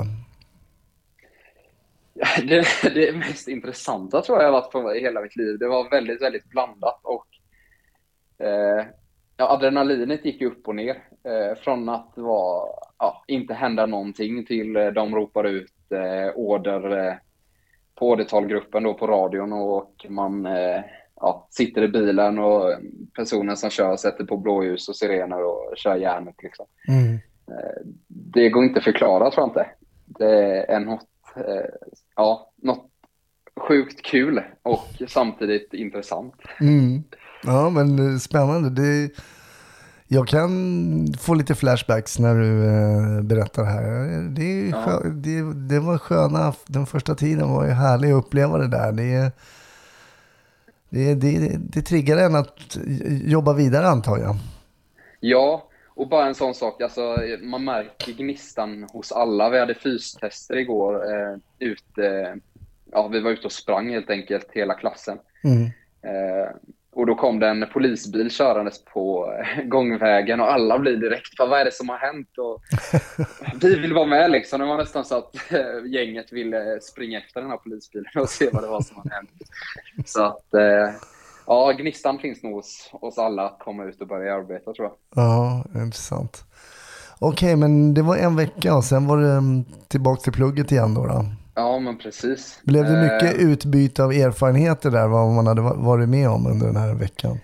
Det, 2.48 2.66
det 2.94 3.16
mest 3.16 3.48
intressanta 3.48 4.22
tror 4.22 4.42
jag 4.42 4.52
varit 4.52 4.72
på 4.72 4.94
i 4.94 5.00
hela 5.00 5.20
mitt 5.20 5.36
liv. 5.36 5.58
Det 5.58 5.68
var 5.68 5.90
väldigt, 5.90 6.22
väldigt 6.22 6.50
blandat 6.50 7.00
och 7.02 7.26
eh, 8.46 8.86
ja, 9.36 9.48
adrenalinet 9.48 10.24
gick 10.24 10.42
upp 10.42 10.68
och 10.68 10.74
ner. 10.74 11.02
Eh, 11.24 11.58
från 11.58 11.88
att 11.88 12.12
vara, 12.14 12.68
ja, 12.98 13.24
inte 13.26 13.54
hända 13.54 13.86
någonting 13.86 14.46
till 14.46 14.76
eh, 14.76 14.86
de 14.86 15.14
ropar 15.14 15.44
ut 15.44 15.92
eh, 15.92 16.34
order 16.34 17.06
eh, 17.06 17.14
på 17.94 18.08
ordertalgruppen 18.08 18.82
då 18.82 18.94
på 18.94 19.06
radion 19.06 19.52
och 19.52 20.06
man 20.08 20.46
eh, 20.46 20.80
ja, 21.20 21.46
sitter 21.50 21.82
i 21.82 21.88
bilen 21.88 22.38
och 22.38 22.74
personen 23.16 23.56
som 23.56 23.70
kör 23.70 23.96
sätter 23.96 24.24
på 24.24 24.36
blåljus 24.36 24.88
och 24.88 24.96
sirener 24.96 25.44
och 25.44 25.72
kör 25.76 25.96
järnet. 25.96 26.34
Liksom. 26.42 26.66
Mm. 26.88 27.14
Eh, 27.50 27.82
det 28.08 28.48
går 28.48 28.64
inte 28.64 28.78
att 28.78 28.84
förklara 28.84 29.30
tror 29.30 29.42
jag 29.42 29.50
inte. 29.50 29.66
Det 30.06 30.64
är 30.72 30.80
något, 30.80 31.08
eh, 31.36 31.90
ja, 32.16 32.52
något 32.62 32.90
sjukt 33.68 34.02
kul 34.02 34.42
och 34.62 35.02
samtidigt 35.08 35.74
intressant. 35.74 36.34
Mm. 36.60 37.02
Ja, 37.42 37.70
men 37.70 38.12
eh, 38.12 38.18
spännande. 38.18 38.70
Det, 38.70 39.10
jag 40.10 40.28
kan 40.28 40.50
få 41.18 41.34
lite 41.34 41.54
flashbacks 41.54 42.18
när 42.18 42.34
du 42.34 42.64
eh, 42.64 43.22
berättar 43.22 43.62
det 43.62 43.68
här. 43.68 44.20
Det, 44.30 44.42
är 44.42 44.70
Ja. 44.70 44.82
skö, 44.82 45.08
det, 45.08 45.52
det 45.74 45.80
var 45.80 45.98
sköna, 45.98 46.52
den 46.66 46.86
första 46.86 47.14
tiden 47.14 47.48
var 47.48 47.66
ju 47.66 47.72
härlig 47.72 48.10
att 48.10 48.24
uppleva 48.24 48.58
det 48.58 48.68
där. 48.68 48.92
Det, 48.92 49.32
det, 50.90 51.14
det, 51.14 51.56
det 51.58 51.82
triggar 51.82 52.16
en 52.16 52.34
att 52.34 52.78
jobba 53.24 53.52
vidare 53.52 53.86
antar 53.86 54.18
jag. 54.18 54.36
Ja, 55.20 55.68
och 55.88 56.08
bara 56.08 56.26
en 56.26 56.34
sån 56.34 56.54
sak, 56.54 56.82
alltså, 56.82 57.16
man 57.42 57.64
märker 57.64 58.12
gnistan 58.12 58.86
hos 58.92 59.12
alla. 59.12 59.50
Vi 59.50 59.58
hade 59.58 59.74
fystester 59.74 60.56
igår. 60.56 60.94
Eh, 60.94 61.36
ute, 61.58 62.36
ja, 62.92 63.08
vi 63.08 63.20
var 63.20 63.30
ute 63.30 63.46
och 63.46 63.52
sprang 63.52 63.90
helt 63.90 64.10
enkelt, 64.10 64.46
hela 64.52 64.74
klassen. 64.74 65.18
Mm. 65.44 65.64
Eh, 66.02 66.50
och 66.98 67.06
då 67.06 67.14
kom 67.14 67.38
det 67.38 67.48
en 67.48 67.66
polisbil 67.72 68.30
körandes 68.30 68.84
på 68.84 69.34
gångvägen 69.64 70.40
och 70.40 70.52
alla 70.52 70.78
blir 70.78 70.96
direkt, 70.96 71.36
"Fan, 71.36 71.50
vad 71.50 71.60
är 71.60 71.64
det 71.64 71.72
som 71.72 71.88
har 71.88 71.98
hänt? 71.98 72.28
Och 72.38 72.62
vi 73.62 73.78
vill 73.78 73.94
vara 73.94 74.06
med 74.06 74.30
liksom. 74.30 74.60
Det 74.60 74.66
var 74.66 74.76
nästan 74.76 75.04
så 75.04 75.18
att 75.18 75.34
eh, 75.52 75.92
gänget 75.92 76.32
ville 76.32 76.80
springa 76.80 77.18
efter 77.18 77.40
den 77.40 77.50
här 77.50 77.56
polisbilen 77.56 78.10
och 78.16 78.28
se 78.28 78.50
vad 78.52 78.62
det 78.62 78.68
var 78.68 78.80
som 78.80 78.96
hade 78.96 79.14
hänt. 79.14 79.30
Så 80.06 80.24
att, 80.24 80.54
eh, 80.54 80.94
ja, 81.46 81.72
gnistan 81.72 82.18
finns 82.18 82.42
nog 82.42 82.54
hos 82.54 82.90
oss 82.92 83.18
alla 83.18 83.42
att 83.46 83.58
komma 83.58 83.84
ut 83.84 84.00
och 84.00 84.06
börja 84.08 84.34
arbeta 84.34 84.72
tror 84.72 84.88
jag. 84.88 85.24
Ja, 85.24 85.64
intressant. 85.74 86.44
Okej, 87.18 87.56
men 87.56 87.94
det 87.94 88.02
var 88.02 88.16
en 88.16 88.36
vecka 88.36 88.76
och 88.76 88.84
sen 88.84 89.06
var 89.06 89.18
det 89.18 89.32
mm, 89.32 89.64
tillbaka 89.88 90.20
till 90.20 90.32
plugget 90.32 90.72
igen 90.72 90.94
då. 90.94 91.06
då. 91.06 91.24
Ja, 91.58 91.78
men 91.78 91.98
precis. 91.98 92.60
Blev 92.64 92.84
det 92.84 92.90
Eh, 92.96 93.02
mycket 93.02 93.40
utbyte 93.40 94.04
av 94.04 94.12
erfarenheter 94.12 94.90
där, 94.90 95.08
vad 95.08 95.34
man 95.34 95.46
hade 95.46 95.60
va- 95.62 95.76
varit 95.76 96.08
med 96.08 96.28
om 96.28 96.46
under 96.46 96.66
den 96.66 96.76
här 96.76 96.94
veckan? 96.94 97.38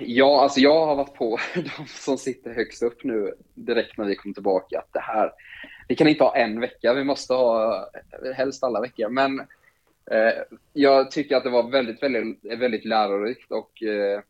Ja, 0.00 0.42
alltså 0.42 0.60
jag 0.60 0.86
har 0.86 0.96
varit 0.96 1.14
på 1.14 1.38
de 1.54 1.86
som 1.86 2.18
sitter 2.18 2.54
högst 2.54 2.82
upp 2.82 3.04
nu 3.04 3.34
direkt 3.54 3.98
när 3.98 4.04
vi 4.04 4.16
kom 4.16 4.34
tillbaka 4.34 4.78
att 4.78 4.92
det 4.92 5.00
här, 5.00 5.32
vi 5.88 5.94
kan 5.96 6.08
inte 6.08 6.24
ha 6.24 6.36
en 6.36 6.60
vecka, 6.60 6.94
vi 6.94 7.04
måste 7.04 7.34
ha 7.34 7.76
eh, 8.24 8.32
helst 8.34 8.64
alla 8.64 8.80
veckor. 8.80 9.08
Men 9.08 9.40
eh, 10.10 10.34
jag 10.72 11.10
tycker 11.10 11.36
att 11.36 11.44
det 11.44 11.50
var 11.50 11.70
väldigt, 11.70 12.02
väldigt, 12.02 12.60
väldigt 12.60 12.84
lärorikt 12.84 13.50
och 13.52 13.82
eh, 13.82 14.20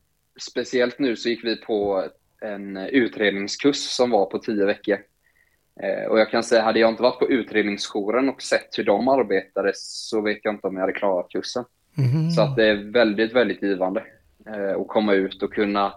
speciellt 0.40 0.98
nu 0.98 1.16
så 1.16 1.28
gick 1.28 1.44
vi 1.44 1.56
på 1.56 2.04
en 2.42 2.76
utredningskurs 2.76 3.76
som 3.76 4.10
var 4.10 4.26
på 4.26 4.38
tio 4.38 4.64
veckor. 4.64 4.98
Eh, 5.82 6.10
och 6.10 6.18
jag 6.18 6.30
kan 6.30 6.42
säga, 6.42 6.62
hade 6.62 6.78
jag 6.78 6.90
inte 6.90 7.02
varit 7.02 7.18
på 7.18 7.28
utredningsjouren 7.28 8.28
och 8.28 8.42
sett 8.42 8.78
hur 8.78 8.84
de 8.84 9.08
arbetade 9.08 9.72
så 9.74 10.20
vet 10.20 10.38
jag 10.42 10.54
inte 10.54 10.66
om 10.66 10.74
jag 10.74 10.80
hade 10.80 10.92
klarat 10.92 11.28
kursen. 11.30 11.64
Mhm. 11.94 12.30
Så 12.30 12.42
att 12.42 12.56
det 12.56 12.66
är 12.66 12.92
väldigt, 12.92 13.32
väldigt 13.32 13.62
givande 13.62 14.04
eh, 14.46 14.80
att 14.80 14.88
komma 14.88 15.14
ut 15.14 15.42
och 15.42 15.52
kunna 15.52 15.94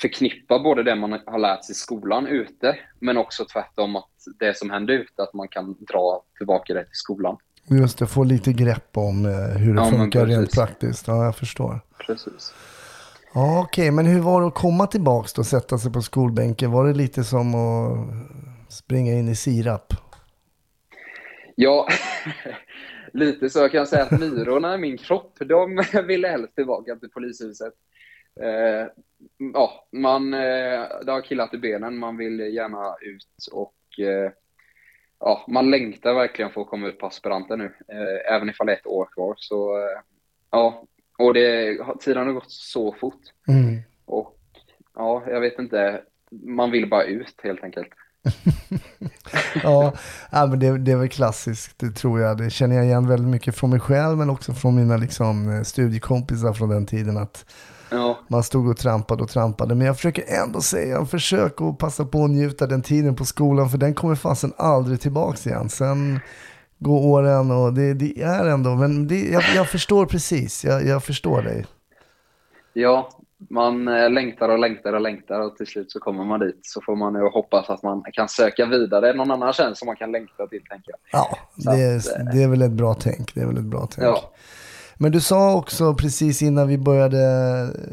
förknippa 0.00 0.58
både 0.58 0.82
det 0.82 0.94
man 0.94 1.18
har 1.26 1.38
lärt 1.38 1.64
sig 1.64 1.72
i 1.72 1.76
skolan 1.76 2.26
ute, 2.26 2.76
men 3.00 3.16
också 3.16 3.44
tvärtom 3.44 3.96
att 3.96 4.10
det 4.38 4.56
som 4.56 4.70
händer 4.70 4.94
ute, 4.94 5.22
att 5.22 5.34
man 5.34 5.48
kan 5.48 5.76
dra 5.92 6.22
tillbaka 6.38 6.74
det 6.74 6.84
till 6.84 6.90
skolan. 6.92 7.36
Just 7.68 7.98
det, 7.98 8.06
få 8.06 8.24
lite 8.24 8.52
grepp 8.52 8.96
om 8.96 9.26
eh, 9.26 9.32
hur 9.32 9.74
det 9.74 9.80
Ja, 9.80 9.90
funkar 9.90 10.26
rent 10.26 10.54
praktiskt. 10.54 11.08
Ja, 11.08 11.24
jag 11.24 11.36
förstår. 11.36 11.80
Precis. 12.06 12.54
Ja, 13.34 13.60
okej, 13.60 13.90
men 13.90 14.06
hur 14.06 14.20
var 14.20 14.40
det 14.40 14.46
att 14.46 14.54
komma 14.54 14.86
tillbaks 14.86 15.32
då 15.32 15.40
och 15.40 15.46
sätta 15.46 15.78
sig 15.78 15.92
på 15.92 16.02
skolbänken? 16.02 16.70
Var 16.70 16.86
det 16.86 16.94
lite 16.94 17.24
som 17.24 17.54
att 17.54 18.08
springa 18.72 19.12
in 19.12 19.28
i 19.28 19.36
sirap? 19.36 19.92
Ja, 21.54 21.88
lite 23.12 23.50
så. 23.50 23.58
Jag 23.58 23.72
kan 23.72 23.86
säga 23.86 24.02
att 24.02 24.20
myrorna 24.20 24.74
i 24.74 24.78
min 24.78 24.98
kropp, 24.98 25.38
de 25.38 25.84
ville 26.06 26.28
helst 26.28 26.54
tillbaka 26.54 26.96
till 26.96 27.10
polishuset. 27.10 27.74
Eh, 28.40 28.86
ja, 29.54 29.88
man, 29.92 30.34
eh, 30.34 30.84
det 31.04 31.12
har 31.12 31.22
killat 31.22 31.54
i 31.54 31.58
benen, 31.58 31.96
man 31.96 32.16
vill 32.16 32.40
gärna 32.40 32.96
ut 33.00 33.48
och 33.52 34.00
eh, 34.00 34.32
ja, 35.20 35.44
man 35.48 35.70
längtar 35.70 36.14
verkligen 36.14 36.50
för 36.50 36.60
att 36.60 36.66
komma 36.66 36.88
ut 36.88 36.98
på 36.98 37.06
aspiranten 37.06 37.58
nu, 37.58 37.64
eh, 37.64 38.34
även 38.34 38.50
ifall 38.50 38.66
det 38.66 38.72
är 38.72 38.76
ett 38.76 38.86
år 38.86 39.08
kvar. 39.12 39.34
Så 39.38 39.78
eh, 39.78 40.00
ja, 40.50 40.84
och 41.18 41.34
det, 41.34 41.78
tiden 42.00 42.26
har 42.26 42.34
gått 42.34 42.50
så 42.50 42.92
fort. 42.92 43.22
Mm. 43.48 43.82
Och 44.04 44.38
ja, 44.94 45.22
jag 45.26 45.40
vet 45.40 45.58
inte, 45.58 46.02
man 46.30 46.70
vill 46.70 46.88
bara 46.88 47.04
ut 47.04 47.40
helt 47.42 47.64
enkelt. 47.64 47.88
Ja, 49.62 49.92
men 50.30 50.58
det, 50.58 50.78
det 50.78 50.92
är 50.92 50.96
väl 50.96 51.08
klassiskt, 51.08 51.74
det 51.76 51.90
tror 51.90 52.20
jag. 52.20 52.38
Det 52.38 52.50
känner 52.50 52.76
jag 52.76 52.84
igen 52.84 53.08
väldigt 53.08 53.28
mycket 53.28 53.56
från 53.56 53.70
mig 53.70 53.80
själv, 53.80 54.18
men 54.18 54.30
också 54.30 54.54
från 54.54 54.74
mina 54.74 54.96
liksom, 54.96 55.56
eh, 55.56 55.62
studiekompisar 55.62 56.52
från 56.52 56.68
den 56.68 56.86
tiden. 56.86 57.16
Att 57.16 57.44
Ja, 57.90 58.18
man 58.28 58.42
stod 58.42 58.68
och 58.68 58.76
trampade 58.76 59.22
och 59.22 59.28
trampade. 59.28 59.74
Men 59.74 59.86
jag 59.86 59.96
försöker 59.96 60.24
ändå 60.42 60.60
säga, 60.60 61.04
försök 61.04 61.60
att 61.60 61.78
passa 61.78 62.04
på 62.04 62.24
att 62.24 62.30
njuta 62.30 62.66
den 62.66 62.82
tiden 62.82 63.16
på 63.16 63.24
skolan, 63.24 63.70
för 63.70 63.78
den 63.78 63.94
kommer 63.94 64.14
fasen 64.14 64.52
aldrig 64.56 65.00
tillbaks 65.00 65.46
igen. 65.46 65.68
Sen 65.68 66.20
går 66.78 67.06
åren 67.06 67.50
och 67.50 67.72
det, 67.72 67.94
det 67.94 68.22
är 68.22 68.44
ändå, 68.46 68.74
men 68.74 69.08
det, 69.08 69.28
jag, 69.28 69.42
jag 69.54 69.68
förstår 69.68 70.06
precis, 70.06 70.64
jag, 70.64 70.86
jag 70.86 71.04
förstår 71.04 71.42
dig. 71.42 71.66
Ja, 72.72 73.10
man 73.50 73.88
eh, 73.88 74.10
längtar 74.10 74.48
och 74.48 74.58
längtar 74.58 74.92
och 74.92 75.00
längtar 75.00 75.40
och 75.40 75.56
till 75.56 75.66
slut 75.66 75.92
så 75.92 76.00
kommer 76.00 76.24
man 76.24 76.40
dit. 76.40 76.60
Så 76.62 76.80
får 76.80 76.96
man 76.96 77.14
ju 77.14 77.28
hoppas 77.28 77.70
att 77.70 77.82
man 77.82 78.02
kan 78.12 78.28
söka 78.28 78.66
vidare 78.66 79.12
någon 79.12 79.30
annan 79.30 79.52
tjänst 79.52 79.78
som 79.78 79.86
man 79.86 79.96
kan 79.96 80.12
längta 80.12 80.46
till, 80.46 80.62
tänker 80.70 80.90
jag. 80.90 80.98
Ja, 81.12 81.38
det, 81.56 81.96
att, 81.96 82.18
eh, 82.18 82.24
det 82.32 82.42
är 82.42 82.48
väl 82.48 82.62
ett 82.62 82.70
bra 82.70 82.94
tänk. 82.94 83.34
Det 83.34 83.40
är 83.40 83.46
väl 83.46 83.56
ett 83.56 83.64
bra 83.64 83.88
tänk. 83.90 84.06
Ja. 84.06 84.32
Men 84.98 85.12
du 85.12 85.20
sa 85.20 85.56
också 85.56 85.94
precis 85.94 86.42
innan 86.42 86.68
vi 86.68 86.78
började 86.78 87.18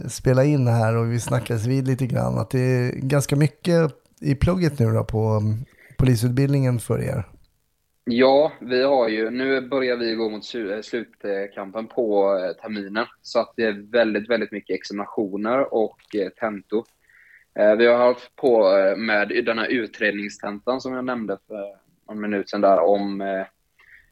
spela 0.09 0.43
in 0.43 0.67
här 0.67 0.95
och 0.95 1.11
vi 1.11 1.19
snackades 1.19 1.65
vid 1.65 1.87
lite 1.87 2.05
grann 2.05 2.39
att 2.39 2.49
det 2.49 2.59
är 2.59 2.91
ganska 2.91 3.35
mycket 3.35 3.91
i 4.21 4.35
plugget 4.35 4.79
nu 4.79 4.91
då 4.91 5.03
på 5.03 5.29
um, 5.29 5.65
polisutbildningen 5.97 6.79
för 6.79 7.01
er. 7.01 7.27
Ja, 8.05 8.51
vi 8.59 8.83
har 8.83 9.07
ju, 9.07 9.29
nu 9.29 9.61
börjar 9.61 9.97
vi 9.97 10.15
gå 10.15 10.29
mot 10.29 10.55
eh, 10.55 10.81
slutkampen 10.81 11.87
på 11.87 12.37
eh, 12.37 12.61
terminen. 12.61 13.05
Så 13.21 13.39
att 13.39 13.53
det 13.55 13.63
är 13.63 13.91
väldigt, 13.91 14.29
väldigt 14.29 14.51
mycket 14.51 14.75
examinationer 14.75 15.73
och 15.73 16.15
eh, 16.15 16.29
tentor. 16.29 16.85
Vi 17.77 17.85
har 17.85 17.97
haft 17.97 18.35
på 18.35 18.69
med 18.97 19.45
den 19.45 19.57
här 19.57 19.67
utredningstentan 19.67 20.81
som 20.81 20.93
jag 20.93 21.05
nämnde 21.05 21.37
för 21.47 21.75
en 22.11 22.21
minut 22.21 22.49
sedan 22.49 22.61
där 22.61 22.79
om, 22.79 23.45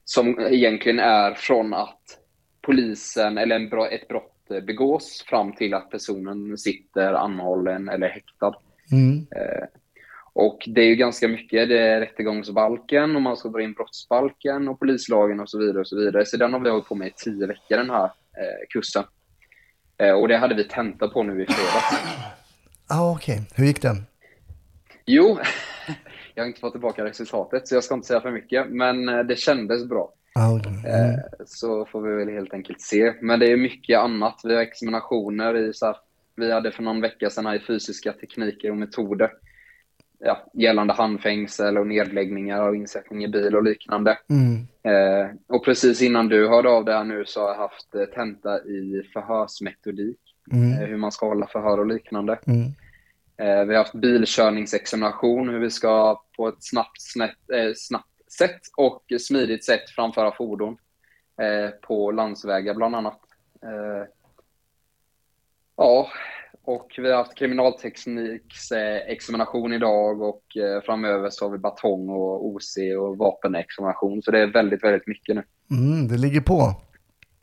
som 0.06 0.40
egentligen 0.40 1.00
är 1.00 1.34
från 1.34 1.74
att 1.74 2.02
polisen 2.62 3.38
eller 3.38 3.56
en 3.56 3.70
bra, 3.70 3.90
ett 3.90 4.08
brott 4.08 4.48
begås 4.68 5.26
fram 5.28 5.56
till 5.56 5.74
att 5.74 5.90
personen 5.90 6.58
sitter 6.58 7.14
anhållen 7.14 7.90
eller 7.90 8.10
häktad. 8.10 8.56
Mm. 8.92 9.28
Och 10.34 10.64
det 10.68 10.82
är 10.82 10.86
ju 10.86 10.96
ganska 10.96 11.28
mycket, 11.28 11.70
det 11.70 11.80
är 11.80 12.00
rättegångsbalken 12.00 13.16
och 13.16 13.22
man 13.22 13.38
ska 13.38 13.50
dra 13.50 13.62
in 13.62 13.74
brottsbalken 13.74 14.68
och 14.68 14.80
polislagen 14.80 15.40
och 15.40 15.50
så 15.50 15.60
vidare 15.60 15.80
och 15.80 15.88
så 15.88 15.98
vidare. 15.98 16.26
Så 16.26 16.38
den 16.38 16.54
har 16.54 16.60
vi 16.60 16.70
hållit 16.70 16.86
på 16.88 16.96
med 16.96 17.08
i 17.08 17.14
tio 17.16 17.48
veckor 17.48 17.78
den 17.78 17.90
här 17.90 18.06
eh, 18.06 18.68
kursen. 18.70 19.04
Eh, 19.98 20.12
och 20.12 20.28
det 20.28 20.38
hade 20.38 20.56
vi 20.56 20.64
tenta 20.64 21.08
på 21.08 21.24
nu 21.24 21.44
i 21.44 21.46
fredags. 21.46 22.02
Ah, 22.94 23.12
Okej, 23.12 23.42
hur 23.56 23.66
gick 23.66 23.82
den? 23.82 24.06
Jo, 25.06 25.38
jag 26.36 26.44
har 26.44 26.48
inte 26.48 26.60
fått 26.60 26.72
tillbaka 26.72 27.06
resultatet 27.06 27.68
så 27.68 27.76
jag 27.76 27.84
ska 27.84 27.96
inte 27.96 28.08
säga 28.08 28.22
för 28.22 28.32
mycket, 28.32 28.70
men 28.70 29.10
eh, 29.10 29.20
det 29.20 29.36
kändes 29.36 29.86
bra. 29.86 30.14
Ah. 30.36 30.60
Eh, 30.86 31.10
mm. 31.10 31.20
Så 31.46 31.86
får 31.86 32.02
vi 32.02 32.16
väl 32.16 32.30
helt 32.30 32.54
enkelt 32.54 32.82
se. 32.82 33.14
Men 33.22 33.40
det 33.40 33.52
är 33.52 33.58
mycket 33.58 34.00
annat. 34.00 34.42
Vi 34.44 34.56
har 34.56 34.62
examinationer 34.62 35.58
i 35.58 35.74
så 35.74 35.86
här, 35.86 35.96
vi 36.36 36.52
hade 36.52 36.72
för 36.72 36.84
någon 36.84 37.02
vecka 37.02 37.30
sedan 37.30 37.46
här 37.46 37.56
i 37.56 37.60
fysiska 37.60 38.14
tekniker 38.14 38.72
och 38.72 38.78
metoder. 38.78 39.32
Ja, 40.24 40.46
gällande 40.54 40.94
handfängsel 40.94 41.78
och 41.78 41.88
nedläggningar 41.88 42.68
och 42.68 42.76
insättning 42.76 43.24
i 43.24 43.28
bil 43.28 43.56
och 43.56 43.64
liknande. 43.64 44.18
Mm. 44.30 44.68
Eh, 44.84 45.32
och 45.48 45.66
precis 45.66 46.02
innan 46.02 46.28
du 46.28 46.48
hörde 46.48 46.70
av 46.70 46.86
det 46.86 46.94
här 46.94 47.04
nu 47.04 47.26
så 47.26 47.42
har 47.42 47.48
jag 47.48 47.58
haft 47.58 47.96
eh, 47.96 48.06
tenta 48.06 48.64
i 48.64 49.10
förhörsmetodik. 49.14 50.20
Mm. 50.52 50.72
Eh, 50.72 50.88
hur 50.88 50.98
man 50.98 51.12
ska 51.12 51.28
hålla 51.28 51.48
förhör 51.48 51.78
och 51.78 51.86
liknande. 51.86 52.40
Mm. 52.48 52.66
Eh, 53.38 53.66
vi 53.66 53.76
har 53.76 53.84
haft 53.84 53.94
bilkörningsexamination, 53.94 55.50
hur 55.50 55.60
vi 55.60 55.70
ska 55.70 56.22
på 56.38 56.48
ett 56.48 56.64
snabbt, 56.64 57.02
snett, 57.02 57.50
eh, 57.54 57.72
snabbt 57.76 58.32
sätt 58.38 58.62
och 58.78 59.04
smidigt 59.20 59.66
sätt 59.66 59.90
framföra 59.90 60.32
fordon 60.32 60.78
eh, 61.42 61.70
på 61.70 62.12
landsvägar 62.12 62.74
bland 62.74 62.96
annat. 62.96 63.20
Ja, 65.78 66.08
och 66.72 66.96
vi 66.98 67.10
har 67.10 67.18
haft 67.18 67.36
kriminaltekniksexamination 67.36 69.74
idag 69.74 70.22
och 70.22 70.58
eh, 70.58 70.82
framöver 70.86 71.30
så 71.30 71.46
har 71.46 71.52
vi 71.52 71.58
batong 71.58 72.10
och 72.10 72.46
OC 72.46 72.78
och 73.00 73.18
vapenexamination. 73.18 74.22
Så 74.22 74.32
det 74.32 74.40
är 74.40 74.48
väldigt, 74.48 74.84
väldigt 74.84 75.08
mycket 75.08 75.36
nu. 75.36 75.44
Mm, 75.72 76.08
det 76.08 76.18
ligger 76.18 76.42
på. 76.42 76.74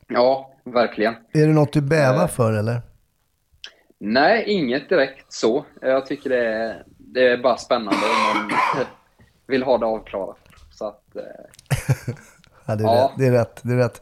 Ja, 0.07 0.53
verkligen. 0.63 1.13
Är 1.33 1.47
det 1.47 1.53
något 1.53 1.73
du 1.73 1.81
bävar 1.81 2.23
Eh. 2.23 2.27
för 2.27 2.53
eller? 2.53 2.81
Nej, 3.99 4.43
inget 4.47 4.89
direkt 4.89 5.33
så. 5.33 5.65
Jag 5.81 6.05
tycker 6.05 6.29
det 6.29 6.45
är, 6.47 6.83
det 6.97 7.27
är 7.27 7.37
bara 7.37 7.57
spännande 7.57 7.91
om 7.91 8.39
man 8.39 8.51
vill 9.47 9.63
ha 9.63 9.77
det 9.77 9.85
avklarat. 9.85 10.37
Så 10.71 10.87
att, 10.87 11.15
eh, 11.15 11.21
Ja, 12.65 12.75
det, 12.75 12.83
är 12.83 12.87
Ja. 12.87 13.03
Rätt, 13.03 13.11
det 13.17 13.25
är 13.25 13.31
rätt. 13.31 13.61
Det 13.63 13.73
är 13.73 13.77
rätt. 13.77 14.01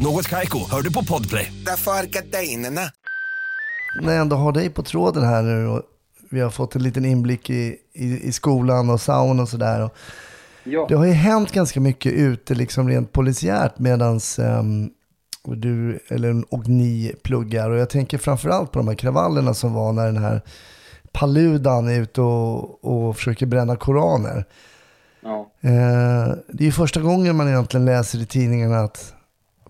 Något 0.00 0.28
Kaiko, 0.28 0.58
hör 0.70 0.82
du 0.82 0.92
på 0.92 1.04
Podplay. 1.04 1.52
Därför 1.66 1.90
är 1.90 2.06
gardinerna. 2.06 2.80
När 4.02 4.12
jag 4.12 4.20
ändå 4.20 4.36
har 4.36 4.52
dig 4.52 4.70
på 4.70 4.82
tråden 4.82 5.24
här 5.24 5.42
nu 5.42 5.66
och 5.66 5.82
vi 6.30 6.40
har 6.40 6.50
fått 6.50 6.76
en 6.76 6.82
liten 6.82 7.04
inblick 7.04 7.50
i, 7.50 7.76
i, 7.92 8.28
i 8.28 8.32
skolan 8.32 8.90
och 8.90 9.00
sauna 9.00 9.42
och 9.42 9.48
sådär. 9.48 9.90
ja. 10.64 10.86
Det 10.88 10.94
har 10.94 11.04
ju 11.04 11.12
hänt 11.12 11.52
ganska 11.52 11.80
mycket 11.80 12.12
ute 12.12 12.54
liksom 12.54 12.88
rent 12.88 13.12
polisiärt 13.12 13.78
medans 13.78 14.38
ehm, 14.38 14.90
du 15.44 16.00
eller, 16.08 16.54
och 16.54 16.68
ni 16.68 17.14
pluggar. 17.22 17.70
Och 17.70 17.78
jag 17.78 17.90
tänker 17.90 18.18
framförallt 18.18 18.72
på 18.72 18.78
de 18.78 18.88
här 18.88 18.94
kravallerna 18.94 19.54
som 19.54 19.72
var 19.72 19.92
när 19.92 20.06
den 20.06 20.22
här 20.22 20.40
Paludan 21.12 21.88
är 21.88 22.00
ute 22.00 22.20
och, 22.20 22.84
och 22.84 23.16
försöker 23.16 23.46
bränna 23.46 23.76
koraner. 23.76 24.44
ja. 25.22 25.50
Eh, 25.60 26.34
det 26.48 26.62
är 26.62 26.66
ju 26.66 26.72
första 26.72 27.00
gången 27.00 27.36
man 27.36 27.48
egentligen 27.48 27.86
läser 27.86 28.18
i 28.18 28.26
tidningarna 28.26 28.80
att 28.80 29.12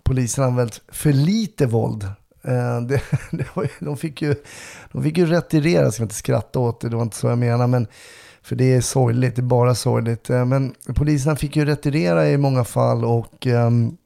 polisen 0.06 0.44
har 0.44 0.50
använt 0.50 0.80
för 0.88 1.12
lite 1.12 1.66
våld. 1.66 2.04
Eh, 2.42 2.80
det, 2.80 3.02
det 3.30 3.46
var 3.54 3.62
ju, 3.62 3.68
de, 3.80 3.96
fick 3.96 4.22
ju, 4.22 4.34
de 4.92 5.02
fick 5.02 5.18
ju 5.18 5.26
retirera, 5.26 5.82
jag 5.82 5.94
ska 5.94 6.02
inte 6.02 6.14
skratta 6.14 6.58
åt 6.58 6.80
det, 6.80 6.88
det 6.88 6.96
var 6.96 7.02
inte 7.02 7.16
så 7.16 7.26
jag 7.26 7.38
menade. 7.38 7.66
men 7.66 7.86
för 8.42 8.56
det 8.56 8.74
är 8.74 8.80
sorgligt, 8.80 9.36
det 9.36 9.40
är 9.40 9.44
bara 9.44 9.74
sorgligt. 9.74 10.30
Eh, 10.30 10.44
men 10.44 10.74
poliserna 10.94 11.36
fick 11.36 11.56
ju 11.56 11.64
retirera 11.64 12.28
i 12.28 12.38
många 12.38 12.64
fall 12.64 13.04
och 13.04 13.46
ehm, 13.46 13.96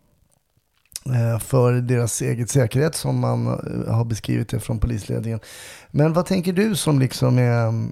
eh, 1.07 1.39
för 1.39 1.73
deras 1.73 2.23
eget 2.23 2.51
säkerhet 2.51 2.95
som 2.95 3.19
man 3.19 3.47
eh, 3.47 3.95
har 3.95 4.05
beskrivit 4.05 4.49
det 4.49 4.61
från 4.61 4.79
polisledningen. 4.79 5.41
Men 5.91 6.13
vad 6.13 6.27
tänker 6.27 6.53
du 6.53 6.77
som 6.77 6.99
liksom 6.99 7.39
är, 7.39 7.89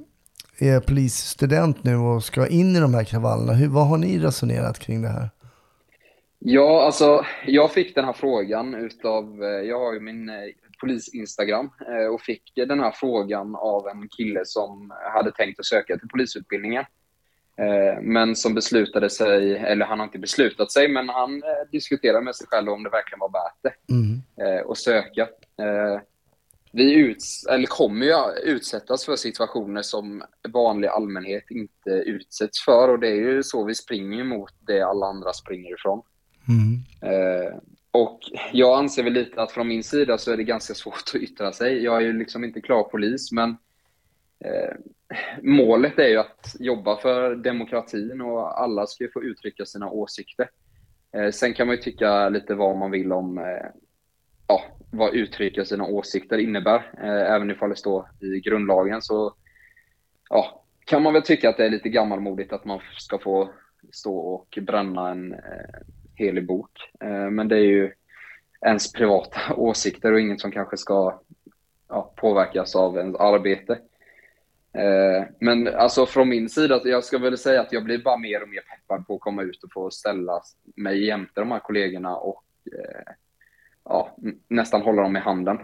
är 0.59 0.81
polisstudent 0.81 1.85
nu 1.85 1.97
och 1.97 2.25
ska 2.25 2.47
in 2.47 2.77
i 2.77 2.81
de 2.81 2.95
här 2.95 3.05
kravallerna? 3.05 3.53
Hur, 3.53 3.69
vad 3.69 3.87
har 3.87 3.99
ni 3.99 4.19
resonerat 4.19 4.79
kring 4.79 5.03
det 5.03 5.09
här? 5.09 5.31
Ja, 6.39 6.83
alltså 6.85 7.25
jag 7.47 7.73
fick 7.73 7.95
den 7.95 8.05
här 8.05 8.13
frågan 8.13 8.75
utav, 8.75 9.43
eh, 9.43 9.49
jag 9.49 9.79
har 9.79 9.93
ju 9.93 10.01
min 10.01 10.29
eh, 10.29 10.35
polis-instagram 10.81 11.71
eh, 11.89 12.15
och 12.15 12.21
fick 12.21 12.53
den 12.55 12.81
här 12.81 12.91
frågan 12.91 13.57
av 13.57 13.89
en 13.89 14.09
kille 14.09 14.41
som 14.45 14.93
hade 15.15 15.33
tänkt 15.33 15.61
att 15.61 15.67
söka 15.67 15.99
till 15.99 16.09
polisutbildningen. 16.09 16.85
Men 18.03 18.37
som 18.37 18.55
beslutade 18.55 19.11
sig, 19.11 19.57
eller 19.57 19.87
han 19.87 19.99
har 19.99 20.07
inte 20.07 20.19
beslutat 20.19 20.73
sig, 20.73 20.89
men 20.89 21.09
han 21.09 21.43
diskuterade 21.73 22.25
med 22.25 22.37
sig 22.37 22.47
själv 22.47 22.69
om 22.69 22.83
det 22.83 22.91
verkligen 22.91 23.19
var 23.19 23.33
värt 23.33 23.59
det 23.63 23.95
Mm. 23.95 24.71
att 24.71 24.79
söka. 24.79 25.29
Vi 26.73 26.95
uts 26.95 27.47
eller 27.47 27.67
kommer 27.67 28.07
ju 28.07 28.15
utsättas 28.53 29.05
för 29.05 29.17
situationer 29.17 29.83
som 29.83 30.23
vanlig 30.49 30.89
allmänhet 30.89 31.45
inte 31.51 31.91
utsätts 31.91 32.65
för 32.65 32.89
och 32.89 32.99
det 32.99 33.09
är 33.09 33.15
ju 33.15 33.43
så 33.43 33.65
vi 33.65 33.75
springer 33.75 34.25
mot 34.25 34.53
det 34.67 34.83
alla 34.83 35.07
andra 35.07 35.33
springer 35.33 35.75
ifrån. 35.75 36.03
Mm. 36.49 36.75
Eh, 37.13 37.59
och 37.91 38.21
jag 38.53 38.79
anser 38.79 39.03
väl 39.03 39.13
lite 39.13 39.43
att 39.43 39.53
från 39.53 39.69
min 39.69 39.83
sida 39.83 40.19
så 40.19 40.33
är 40.33 40.37
det 40.37 40.45
ganska 40.45 40.75
svårt 40.75 41.03
att 41.15 41.21
yttra 41.21 41.53
sig. 41.53 41.85
Jag 41.85 41.97
är 41.97 42.01
ju 42.01 42.13
liksom 42.13 42.45
inte 42.45 42.61
klar 42.61 42.83
polis, 42.83 43.33
men 43.33 43.57
eh, 44.45 44.75
målet 45.43 45.99
är 45.99 46.09
ju 46.09 46.17
att 46.17 46.57
jobba 46.59 46.97
för 46.97 47.37
demokratin 47.37 48.21
och 48.21 48.61
alla 48.63 48.87
ska 48.87 49.05
ju 49.05 49.11
få 49.11 49.23
uttrycka 49.23 49.67
sina 49.67 49.91
åsikter. 49.91 50.51
Eh, 51.13 51.31
sen 51.31 51.55
kan 51.55 51.67
man 51.67 51.77
ju 51.77 51.83
tycka 51.83 52.29
lite 52.29 52.55
vad 52.55 52.77
man 52.77 52.91
vill 52.91 53.13
om 53.13 53.39
eh, 53.39 53.67
ja, 54.47 54.63
vad 54.91 55.15
uttrycka 55.15 55.65
sina 55.65 55.87
åsikter 55.87 56.39
innebär. 56.39 56.93
Eh, 57.03 57.35
även 57.35 57.51
ifall 57.51 57.71
det 57.71 57.77
står 57.77 58.09
i 58.21 58.41
grundlagen 58.41 59.03
så 59.03 59.35
ja, 60.31 60.65
kan 60.85 61.03
man 61.03 61.13
väl 61.13 61.23
tycka 61.23 61.49
att 61.49 61.57
det 61.57 61.67
är 61.67 61.71
lite 61.71 61.89
gammalmodigt 61.89 62.53
att 62.53 62.65
man 62.65 62.81
ska 62.99 63.19
få 63.19 63.51
stå 63.93 64.19
och 64.19 64.59
bränna 64.63 65.11
en 65.11 65.33
eh, 65.33 65.81
helig 66.19 66.47
bok. 66.47 66.71
Eh, 67.01 67.31
men 67.31 67.49
det 67.49 67.57
är 67.57 67.65
ju 67.65 67.93
ens 68.67 68.93
privata 68.93 69.41
åsikter 69.57 70.13
och 70.13 70.21
inget 70.21 70.41
som 70.41 70.51
kanske 70.51 70.77
ska 70.77 71.21
ja, 71.89 72.13
påverkas 72.17 72.77
av 72.77 72.97
ens 72.97 73.17
arbete. 73.17 73.73
Eh, 74.73 75.27
men 75.41 75.69
alltså 75.69 76.07
från 76.07 76.29
min 76.29 76.49
sida, 76.49 76.81
jag 76.85 77.05
ska 77.05 77.19
väl 77.19 77.39
säga 77.39 77.61
att 77.61 77.73
jag 77.73 77.85
blir 77.85 78.03
bara 78.03 78.17
mer 78.17 78.43
och 78.43 78.49
mer 78.49 78.61
peppad 78.61 79.07
på 79.07 79.15
att 79.15 79.21
komma 79.21 79.43
ut 79.43 79.65
och 79.65 79.73
få 79.73 79.91
ställa 79.91 80.41
mig 80.77 81.07
jämte 81.07 81.41
de 81.41 81.51
här 81.51 81.59
kollegorna 81.59 82.17
och 82.17 82.45
eh, 82.73 83.13
ja, 83.85 84.17
nästan 84.49 84.83
hålla 84.83 85.03
dem 85.03 85.17
i 85.17 85.21
handen 85.21 85.59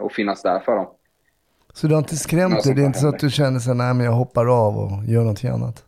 och 0.00 0.12
finnas 0.12 0.42
där 0.42 0.60
för 0.60 0.76
dem. 0.76 0.86
Så 1.72 1.86
du 1.86 1.94
har 1.94 1.98
inte 1.98 2.16
skrämt 2.16 2.64
dig? 2.64 2.74
Det 2.74 2.82
är 2.82 2.86
inte 2.86 2.98
så 2.98 3.08
att 3.08 3.18
du 3.18 3.30
känner 3.30 3.58
så 3.58 3.74
nej 3.74 3.94
men 3.94 4.06
jag 4.06 4.12
hoppar 4.12 4.46
av 4.46 4.76
och 4.76 5.04
gör 5.04 5.20
någonting 5.20 5.50
annat? 5.50 5.84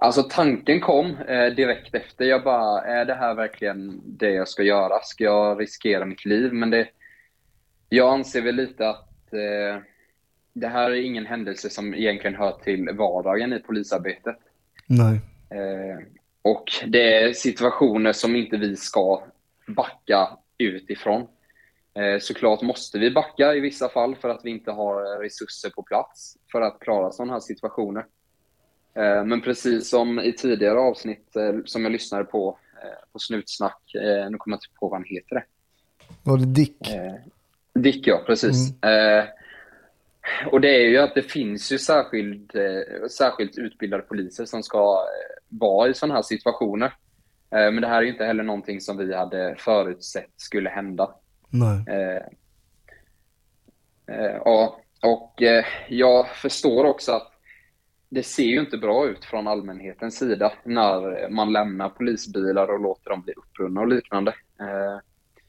Alltså 0.00 0.22
tanken 0.22 0.80
kom 0.80 1.16
eh, 1.16 1.46
direkt 1.46 1.94
efter. 1.94 2.24
Jag 2.24 2.44
bara, 2.44 2.84
är 2.84 3.04
det 3.04 3.14
här 3.14 3.34
verkligen 3.34 4.00
det 4.04 4.30
jag 4.30 4.48
ska 4.48 4.62
göra? 4.62 5.00
Ska 5.02 5.24
jag 5.24 5.60
riskera 5.60 6.04
mitt 6.04 6.24
liv? 6.24 6.52
Men 6.52 6.70
det, 6.70 6.88
jag 7.88 8.12
anser 8.12 8.42
väl 8.42 8.54
lite 8.54 8.88
att 8.88 9.32
eh, 9.32 9.82
det 10.52 10.68
här 10.68 10.90
är 10.90 11.02
ingen 11.02 11.26
händelse 11.26 11.70
som 11.70 11.94
egentligen 11.94 12.36
hör 12.36 12.52
till 12.52 12.88
vardagen 12.92 13.52
i 13.52 13.58
polisarbetet. 13.58 14.38
Nej. 14.86 15.20
Eh, 15.50 15.98
och 16.42 16.64
det 16.86 17.22
är 17.22 17.32
situationer 17.32 18.12
som 18.12 18.36
inte 18.36 18.56
vi 18.56 18.76
ska 18.76 19.22
backa 19.66 20.28
utifrån. 20.58 21.26
Eh, 21.94 22.18
såklart 22.20 22.62
måste 22.62 22.98
vi 22.98 23.10
backa 23.10 23.54
i 23.54 23.60
vissa 23.60 23.88
fall 23.88 24.16
för 24.16 24.28
att 24.28 24.40
vi 24.44 24.50
inte 24.50 24.70
har 24.70 25.22
resurser 25.22 25.70
på 25.70 25.82
plats 25.82 26.36
för 26.52 26.60
att 26.60 26.80
klara 26.80 27.12
sådana 27.12 27.32
här 27.32 27.40
situationer. 27.40 28.04
Eh, 28.98 29.24
men 29.24 29.40
precis 29.40 29.88
som 29.88 30.20
i 30.20 30.32
tidigare 30.32 30.78
avsnitt 30.78 31.36
eh, 31.36 31.52
som 31.64 31.82
jag 31.82 31.92
lyssnade 31.92 32.24
på, 32.24 32.58
eh, 32.82 33.12
på 33.12 33.18
Snutsnack, 33.18 33.80
nu 34.30 34.36
kommer 34.38 34.54
jag 34.54 34.56
inte 34.56 34.78
på 34.80 34.88
vad 34.88 34.92
han 34.92 35.04
heter. 35.06 35.34
Det. 35.34 35.44
Var 36.22 36.38
det 36.38 36.46
Dick? 36.46 36.76
Dick, 37.74 38.06
ja, 38.06 38.22
precis. 38.26 38.82
Eh, 38.82 39.24
och 40.52 40.60
det 40.60 40.68
är 40.68 40.88
ju 40.88 40.98
att 40.98 41.14
det 41.14 41.22
finns 41.22 41.72
ju 41.72 41.78
särskilt, 41.78 42.52
särskilt 43.10 43.58
utbildade 43.58 44.02
poliser 44.02 44.44
som 44.44 44.62
ska 44.62 45.04
vara 45.48 45.88
i 45.88 45.94
sådana 45.94 46.14
här 46.14 46.22
situationer. 46.22 46.94
Men 47.50 47.80
det 47.80 47.86
här 47.86 47.98
är 47.98 48.02
ju 48.02 48.08
inte 48.08 48.24
heller 48.24 48.42
någonting 48.42 48.80
som 48.80 48.96
vi 48.96 49.14
hade 49.14 49.54
förutsett 49.58 50.30
skulle 50.36 50.70
hända. 50.70 51.14
Nej. 51.50 51.84
Ja, 54.44 54.80
och 55.02 55.42
jag 55.88 56.28
förstår 56.28 56.84
också 56.84 57.12
att 57.12 57.37
det 58.08 58.22
ser 58.22 58.44
ju 58.44 58.60
inte 58.60 58.78
bra 58.78 59.06
ut 59.08 59.24
från 59.24 59.48
allmänhetens 59.48 60.18
sida 60.18 60.52
när 60.64 61.28
man 61.30 61.52
lämnar 61.52 61.88
polisbilar 61.88 62.68
och 62.74 62.80
låter 62.80 63.10
dem 63.10 63.22
bli 63.22 63.32
upprunna 63.36 63.80
och 63.80 63.88
liknande. 63.88 64.30
Eh, 64.60 65.00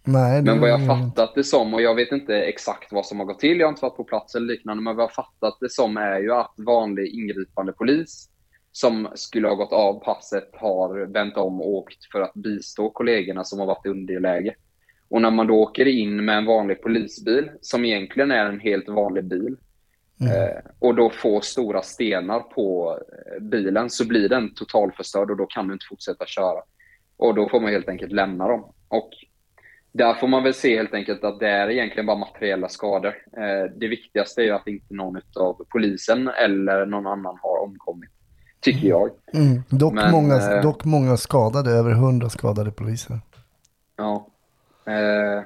Nej, 0.03 0.41
men 0.41 0.59
vad 0.59 0.69
jag 0.69 0.79
det- 0.79 0.85
fattat 0.85 1.35
det 1.35 1.43
som, 1.43 1.73
och 1.73 1.81
jag 1.81 1.95
vet 1.95 2.11
inte 2.11 2.35
exakt 2.35 2.91
vad 2.91 3.05
som 3.05 3.19
har 3.19 3.25
gått 3.25 3.39
till, 3.39 3.59
jag 3.59 3.67
har 3.67 3.71
inte 3.71 3.81
varit 3.81 3.97
på 3.97 4.03
plats 4.03 4.35
eller 4.35 4.47
liknande, 4.47 4.83
men 4.83 4.95
vad 4.95 5.03
jag 5.03 5.13
fattat 5.13 5.57
det 5.59 5.71
som 5.71 5.97
är 5.97 6.19
ju 6.19 6.31
att 6.33 6.53
vanlig 6.57 7.07
ingripande 7.13 7.73
polis 7.73 8.29
som 8.71 9.07
skulle 9.15 9.47
ha 9.47 9.55
gått 9.55 9.73
av 9.73 10.03
passet 10.03 10.49
har 10.53 11.05
vänt 11.13 11.37
om 11.37 11.61
och 11.61 11.69
åkt 11.69 12.11
för 12.11 12.21
att 12.21 12.33
bistå 12.33 12.89
kollegorna 12.89 13.43
som 13.43 13.59
har 13.59 13.65
varit 13.65 13.85
i 13.85 13.89
underläge. 13.89 14.55
Och 15.09 15.21
när 15.21 15.31
man 15.31 15.47
då 15.47 15.53
åker 15.55 15.85
in 15.87 16.25
med 16.25 16.37
en 16.37 16.45
vanlig 16.45 16.81
polisbil, 16.81 17.51
som 17.61 17.85
egentligen 17.85 18.31
är 18.31 18.45
en 18.45 18.59
helt 18.59 18.89
vanlig 18.89 19.25
bil, 19.25 19.55
eh, 20.21 20.71
och 20.79 20.95
då 20.95 21.09
får 21.09 21.41
stora 21.41 21.81
stenar 21.81 22.39
på 22.39 22.99
eh, 23.11 23.43
bilen 23.43 23.89
så 23.89 24.07
blir 24.07 24.29
den 24.29 24.53
totalförstörd 24.53 25.31
och 25.31 25.37
då 25.37 25.45
kan 25.45 25.67
du 25.67 25.73
inte 25.73 25.85
fortsätta 25.89 26.25
köra. 26.25 26.61
Och 27.17 27.35
då 27.35 27.49
får 27.49 27.59
man 27.59 27.71
helt 27.71 27.89
enkelt 27.89 28.11
lämna 28.11 28.47
dem. 28.47 28.73
Och 28.87 29.09
där 29.91 30.13
får 30.13 30.27
man 30.27 30.43
väl 30.43 30.53
se 30.53 30.77
helt 30.77 30.93
enkelt 30.93 31.23
att 31.23 31.39
det 31.39 31.49
är 31.49 31.69
egentligen 31.69 32.05
bara 32.05 32.17
materiella 32.17 32.69
skador. 32.69 33.15
Eh, 33.37 33.71
det 33.75 33.87
viktigaste 33.87 34.41
är 34.41 34.45
ju 34.45 34.51
att 34.51 34.67
inte 34.67 34.93
någon 34.93 35.21
av 35.35 35.65
polisen 35.69 36.27
eller 36.27 36.85
någon 36.85 37.07
annan 37.07 37.37
har 37.41 37.63
omkommit. 37.63 38.09
Tycker 38.61 38.87
jag. 38.87 39.09
Mm. 39.33 39.63
Dock, 39.69 39.93
Men, 39.93 40.11
många, 40.11 40.61
dock 40.61 40.85
många 40.85 41.17
skadade, 41.17 41.71
över 41.71 41.91
hundra 41.91 42.29
skadade 42.29 42.71
poliser. 42.71 43.19
Ja. 43.97 44.27
Eh, 44.85 45.43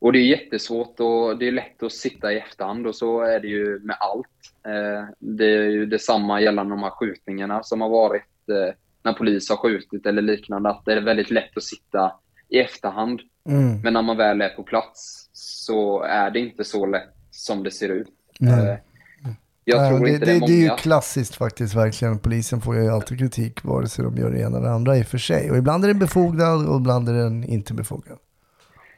och 0.00 0.12
det 0.12 0.18
är 0.18 0.24
jättesvårt 0.24 1.00
och 1.00 1.38
det 1.38 1.48
är 1.48 1.52
lätt 1.52 1.82
att 1.82 1.92
sitta 1.92 2.32
i 2.32 2.38
efterhand 2.38 2.86
och 2.86 2.94
så 2.94 3.20
är 3.20 3.40
det 3.40 3.48
ju 3.48 3.80
med 3.82 3.96
allt. 4.00 4.26
Eh, 4.66 5.08
det 5.18 5.44
är 5.44 5.70
ju 5.70 5.86
detsamma 5.86 6.40
gällande 6.40 6.72
de 6.72 6.82
här 6.82 6.90
skjutningarna 6.90 7.62
som 7.62 7.80
har 7.80 7.88
varit 7.88 8.48
eh, 8.48 8.74
när 9.02 9.12
polis 9.12 9.50
har 9.50 9.56
skjutit 9.56 10.06
eller 10.06 10.22
liknande. 10.22 10.70
Att 10.70 10.84
det 10.84 10.92
är 10.92 11.00
väldigt 11.00 11.30
lätt 11.30 11.56
att 11.56 11.62
sitta 11.62 12.12
i 12.48 12.58
efterhand. 12.58 13.20
Mm. 13.48 13.80
Men 13.80 13.92
när 13.92 14.02
man 14.02 14.16
väl 14.16 14.40
är 14.40 14.48
på 14.48 14.62
plats 14.62 15.28
så 15.32 16.02
är 16.02 16.30
det 16.30 16.38
inte 16.38 16.64
så 16.64 16.86
lätt 16.86 17.14
som 17.30 17.62
det 17.62 17.70
ser 17.70 17.88
ut. 17.88 18.08
Nej. 18.40 18.70
Eh, 18.70 18.78
jag 19.64 19.80
Nej, 19.80 19.90
tror 19.90 20.06
det, 20.06 20.12
inte 20.12 20.26
det, 20.26 20.32
är 20.32 20.40
det, 20.40 20.46
det 20.46 20.52
är 20.52 20.56
ju 20.56 20.66
många. 20.66 20.76
klassiskt 20.78 21.34
faktiskt, 21.34 21.74
verkligen. 21.74 22.18
Polisen 22.18 22.60
får 22.60 22.76
ju 22.76 22.88
alltid 22.88 23.18
kritik, 23.18 23.64
vare 23.64 23.88
sig 23.88 24.04
de 24.04 24.16
gör 24.16 24.30
det 24.30 24.40
ena 24.40 24.56
eller 24.56 24.68
det 24.68 24.74
andra 24.74 24.96
i 24.96 25.02
och 25.02 25.06
för 25.06 25.18
sig. 25.18 25.50
Och 25.50 25.56
ibland 25.56 25.84
är 25.84 25.88
den 25.88 25.98
befogad 25.98 26.68
och 26.68 26.76
ibland 26.76 27.08
är 27.08 27.12
den 27.12 27.44
inte 27.44 27.74
befogad. 27.74 28.18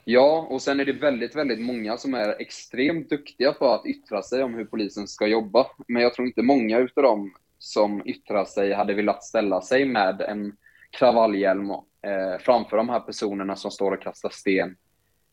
Ja, 0.04 0.46
och 0.50 0.62
sen 0.62 0.80
är 0.80 0.84
det 0.84 0.92
väldigt, 0.92 1.36
väldigt 1.36 1.60
många 1.60 1.96
som 1.96 2.14
är 2.14 2.40
extremt 2.40 3.10
duktiga 3.10 3.52
på 3.52 3.68
att 3.68 3.86
yttra 3.86 4.22
sig 4.22 4.42
om 4.42 4.54
hur 4.54 4.64
polisen 4.64 5.08
ska 5.08 5.26
jobba. 5.26 5.66
Men 5.88 6.02
jag 6.02 6.14
tror 6.14 6.26
inte 6.26 6.42
många 6.42 6.78
utav 6.78 7.04
dem 7.04 7.34
som 7.58 8.02
yttrar 8.06 8.44
sig 8.44 8.72
hade 8.72 8.94
velat 8.94 9.24
ställa 9.24 9.60
sig 9.60 9.84
med 9.84 10.20
en 10.20 10.56
kravallhjälm 10.90 11.70
eh, 11.70 12.38
framför 12.40 12.76
de 12.76 12.88
här 12.88 13.00
personerna 13.00 13.56
som 13.56 13.70
står 13.70 13.92
och 13.92 14.02
kastar 14.02 14.30
sten 14.30 14.76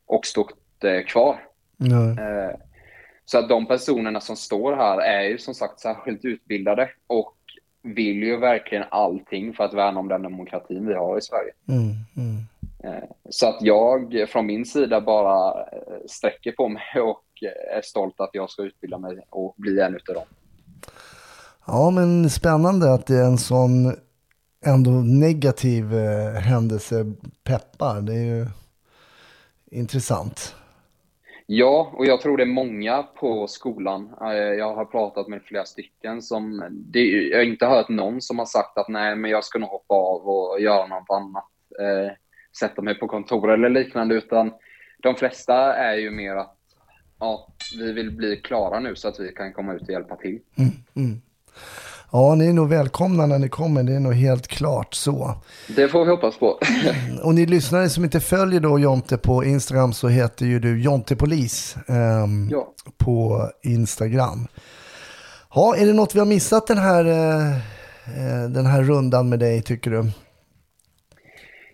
och 0.06 0.26
stått 0.26 0.84
eh, 0.84 1.06
kvar. 1.06 1.44
Eh, 2.20 2.60
så 3.26 3.38
att 3.38 3.50
de 3.50 3.66
personerna 3.66 4.22
som 4.22 4.36
står 4.36 4.76
här 4.76 5.02
är 5.02 5.22
ju 5.22 5.38
som 5.38 5.54
sagt 5.54 5.80
särskilt 5.80 6.26
utbildade 6.26 6.90
och 7.08 7.36
vill 7.82 8.24
ju 8.24 8.38
verkligen 8.38 8.84
allting 8.90 9.54
för 9.54 9.64
att 9.64 9.74
värna 9.74 10.00
om 10.00 10.08
den 10.08 10.22
demokratin 10.22 10.88
vi 10.88 10.94
har 10.94 11.18
i 11.18 11.22
Sverige. 11.22 11.52
Mm, 11.68 11.82
mm. 12.18 12.44
Eh, 12.84 13.10
Så 13.30 13.48
att 13.48 13.58
jag 13.62 14.30
från 14.30 14.46
min 14.46 14.66
sida 14.66 15.02
bara 15.02 15.62
eh, 15.62 16.06
sträcker 16.08 16.52
på 16.52 16.68
mig 16.70 16.84
och 17.02 17.24
är 17.76 17.82
stolt 17.82 18.20
att 18.20 18.30
jag 18.34 18.50
ska 18.50 18.64
utbilda 18.64 18.98
mig 18.98 19.20
och 19.30 19.56
bli 19.58 19.80
en 19.80 19.96
utav 19.96 20.16
dem. 20.16 20.26
Ja, 21.68 21.90
men 21.90 22.30
spännande 22.30 22.94
att 22.94 23.08
det 23.08 23.16
är 23.16 23.26
en 23.26 23.38
sån 23.38 23.96
ändå 24.66 24.92
negativ 24.92 25.94
eh, 25.94 26.34
händelse 26.34 27.06
peppar. 27.44 28.02
Det 28.02 28.14
är 28.14 28.26
ju 28.26 28.46
intressant. 29.72 30.56
Ja, 31.46 31.92
och 31.98 32.06
jag 32.06 32.22
tror 32.22 32.38
det 32.38 32.44
är 32.44 32.54
många 32.64 33.04
på 33.04 33.48
skolan. 33.48 34.10
Jag 34.58 34.76
har 34.76 34.86
pratat 34.86 35.28
med 35.28 35.42
flera 35.44 35.66
stycken 35.66 36.22
som, 36.22 36.64
det, 36.72 37.00
jag 37.00 37.38
har 37.38 37.44
inte 37.44 37.66
hört 37.66 37.90
någon 37.90 38.22
som 38.22 38.40
har 38.40 38.46
sagt 38.46 38.78
att 38.78 38.90
nej, 38.90 39.16
men 39.16 39.32
jag 39.32 39.44
ska 39.44 39.60
nog 39.60 39.70
hoppa 39.70 39.94
av 39.94 40.28
och 40.28 40.62
göra 40.62 40.88
något 40.88 41.10
annat. 41.10 41.50
Eh, 41.80 42.12
sätta 42.60 42.82
mig 42.82 43.00
på 43.00 43.08
kontor 43.08 43.52
eller 43.52 43.70
liknande, 43.70 44.16
utan 44.16 44.52
de 45.04 45.16
flesta 45.16 45.76
är 45.76 45.96
ju 45.96 46.12
mer 46.12 46.36
att 46.36 46.56
ja, 47.20 47.48
vi 47.80 47.92
vill 47.94 48.12
bli 48.12 48.36
klara 48.38 48.80
nu 48.80 48.96
så 48.96 49.08
att 49.08 49.20
vi 49.20 49.32
kan 49.32 49.54
komma 49.54 49.74
ut 49.74 49.82
och 49.82 49.90
hjälpa 49.90 50.16
till. 50.16 50.40
Mm. 50.96 51.22
Ja, 52.12 52.36
ni 52.36 52.48
är 52.48 52.54
nog 52.54 52.70
välkomna 52.70 53.26
när 53.26 53.40
ni 53.40 53.50
kommer. 53.50 53.84
Det 53.84 53.94
är 53.96 54.00
nog 54.00 54.14
helt 54.14 54.48
klart 54.48 54.94
så. 54.94 55.36
Det 55.68 55.88
får 55.88 56.06
vi 56.06 56.12
hoppas 56.12 56.38
på. 56.38 56.60
Och 57.24 57.36
ni 57.36 57.46
lyssnare 57.46 57.90
som 57.90 58.04
inte 58.04 58.20
följer 58.20 58.60
då 58.60 58.80
Jonte 58.80 59.18
på 59.18 59.44
Instagram 59.44 59.94
så 59.94 60.08
heter 60.08 60.46
ju 60.46 60.60
du 60.60 60.82
Jonte 60.82 61.16
Polis 61.16 61.76
ehm, 61.88 62.50
Ja. 62.52 62.74
på 62.98 63.50
Instagram. 63.64 64.48
Ja, 65.56 65.76
är 65.76 65.86
det 65.86 65.94
något 65.94 66.16
vi 66.16 66.20
har 66.20 66.26
missat 66.26 66.68
den 66.68 66.78
här, 66.78 67.06
eh, 67.06 67.56
eh, 68.18 68.50
den 68.50 68.66
här 68.66 68.84
rundan 68.84 69.30
med 69.30 69.40
dig 69.40 69.62
tycker 69.62 69.92
du? 69.92 70.12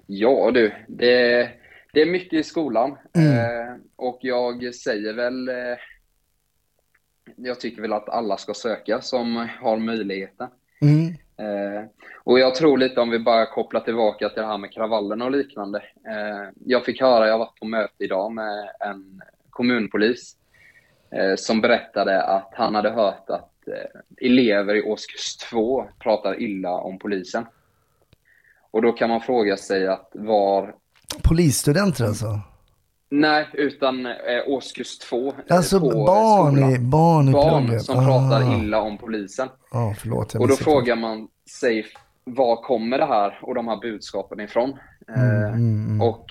Ja 0.08 0.52
du, 0.52 0.74
det, 0.88 1.50
det 1.94 2.02
är 2.02 2.06
mycket 2.06 2.34
i 2.34 2.44
skolan. 2.44 2.98
Mm. 3.14 3.38
Eh, 3.38 3.76
och 3.96 4.20
jag 4.22 4.76
säger 4.76 5.14
väl... 5.14 5.50
Eh, 5.50 5.78
jag 7.36 7.60
tycker 7.60 7.82
väl 7.82 7.94
att 7.94 8.10
alla 8.10 8.38
ska 8.38 8.54
söka 8.54 9.02
som 9.02 9.48
har 9.62 9.78
möjligheten. 9.78 10.48
Mm. 10.82 11.08
Eh, 11.38 11.86
och 12.24 12.40
jag 12.40 12.56
tror 12.56 12.78
lite 12.78 13.02
om 13.02 13.10
vi 13.10 13.20
bara 13.20 13.46
kopplar 13.46 13.82
tillbaka 13.82 14.30
till 14.30 14.42
det 14.42 14.48
här 14.48 14.58
med 14.58 14.74
kravallerna 14.74 15.26
och 15.26 15.32
liknande. 15.32 15.80
Eh, 16.08 16.50
jag 16.66 16.86
fick 16.86 17.02
höra, 17.02 17.28
jag 17.28 17.38
varit 17.38 17.60
på 17.60 17.66
möte 17.66 18.04
idag 18.04 18.32
med 18.32 18.70
en 18.80 19.22
kommunpolis 19.50 20.38
eh, 21.12 21.36
som 21.36 21.62
berättade 21.62 22.24
att 22.24 22.50
han 22.54 22.76
hade 22.76 22.90
hört 22.90 23.30
att 23.30 23.68
eh, 23.68 24.28
elever 24.28 24.76
i 24.76 24.82
årskurs 24.82 25.38
två 25.38 25.86
pratar 26.00 26.42
illa 26.42 26.72
om 26.72 27.00
polisen. 27.00 27.46
Och 28.76 28.82
då 28.82 28.92
kan 28.92 29.10
man 29.10 29.22
fråga 29.22 29.58
sig 29.58 29.88
att 29.88 30.12
var 30.14 30.76
Polisstudenter 31.24 32.06
alltså? 32.06 32.40
Nej, 33.10 33.48
utan 33.54 34.06
eh, 34.06 34.14
årskurs 34.48 34.98
två. 34.98 35.28
eh, 35.28 35.34
Alltså 35.58 35.80
på 35.80 35.90
barn 35.90 36.58
i, 36.72 36.80
barn 36.80 37.30
i 37.30 37.32
Barn 37.32 37.66
plugget. 37.66 37.84
som 37.84 37.98
Ah. 38.00 38.06
pratar 38.06 38.60
illa 38.60 38.82
om 38.82 38.98
polisen. 38.98 39.48
Ja, 39.72 39.96
förlåt. 40.00 40.36
Och 40.36 40.48
då 40.48 40.56
frågar 40.56 40.96
man 40.96 41.28
sig, 41.60 41.86
var 42.24 42.56
kommer 42.56 42.98
det 42.98 43.06
här 43.06 43.40
och 43.42 43.56
de 43.56 43.68
här 43.68 43.78
budskapen 43.78 44.40
ifrån? 44.40 44.70
Eh, 45.16 45.54
mm, 45.54 46.02
Och 46.02 46.26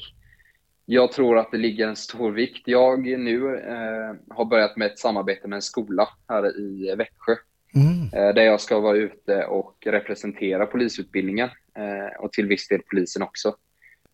jag 0.86 1.12
tror 1.12 1.38
att 1.38 1.50
det 1.50 1.58
ligger 1.58 1.88
en 1.88 1.96
stor 1.96 2.32
vikt. 2.32 2.62
Jag 2.68 3.00
nu 3.02 3.56
eh, 3.56 4.34
har 4.36 4.44
börjat 4.44 4.76
med 4.76 4.86
ett 4.86 4.98
samarbete 4.98 5.48
med 5.48 5.56
en 5.56 5.62
skola 5.62 6.08
här 6.28 6.60
i 6.60 6.94
Växjö. 6.98 7.34
Mm. 7.74 8.02
Eh, 8.28 8.34
där 8.34 8.42
jag 8.42 8.60
ska 8.60 8.80
vara 8.80 8.96
ute 8.96 9.44
och 9.44 9.76
representera 9.86 10.66
polisutbildningen. 10.66 11.48
Eh, 11.78 12.20
och 12.24 12.32
till 12.32 12.46
viss 12.46 12.68
del 12.68 12.80
polisen 12.90 13.22
också. 13.22 13.56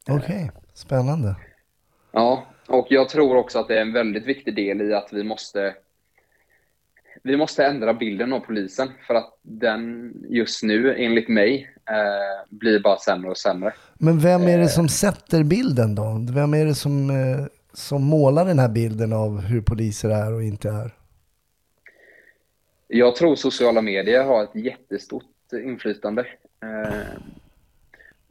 Okej, 0.09 0.51
spännande. 0.75 1.35
Ja, 2.13 2.47
och 2.69 2.87
jag 2.91 3.09
tror 3.09 3.37
också 3.37 3.59
att 3.59 3.69
det 3.69 3.77
är 3.77 3.83
en 3.83 3.93
väldigt 3.93 4.27
viktig 4.27 4.55
del 4.57 4.81
i 4.83 4.95
att 4.95 5.09
vi 5.13 5.25
måste 5.25 5.75
vi 7.23 7.37
måste 7.37 7.65
ändra 7.67 7.95
bilden 7.95 8.33
av 8.33 8.41
polisen 8.41 8.89
för 9.07 9.15
att 9.15 9.39
den 9.43 10.13
just 10.29 10.63
nu, 10.63 10.95
enligt 10.99 11.29
mig, 11.29 11.71
eh, 11.91 12.47
blir 12.51 12.81
bara 12.81 12.99
sämre 12.99 13.31
och 13.31 13.39
sämre. 13.39 13.73
Men 13.95 14.19
vem 14.19 14.43
är 14.43 14.59
det 14.59 14.63
Eh. 14.65 14.69
som 14.69 14.89
sätter 14.89 15.43
bilden 15.45 15.95
då? 15.95 16.27
Vem 16.35 16.55
är 16.55 16.65
det 16.65 16.75
som, 16.75 17.11
eh, 17.11 17.47
som 17.73 18.03
målar 18.03 18.45
den 18.45 18.59
här 18.59 18.69
bilden 18.69 19.13
av 19.13 19.41
hur 19.41 19.61
poliser 19.63 20.11
är 20.11 20.33
och 20.33 20.43
inte 20.43 20.69
är? 20.69 20.95
Jag 22.89 23.17
tror 23.17 23.35
sociala 23.37 23.83
medier 23.83 24.25
har 24.25 24.43
ett 24.45 24.55
jättestort 24.55 25.25
inflytande. 25.65 26.21
Eh, 26.63 26.95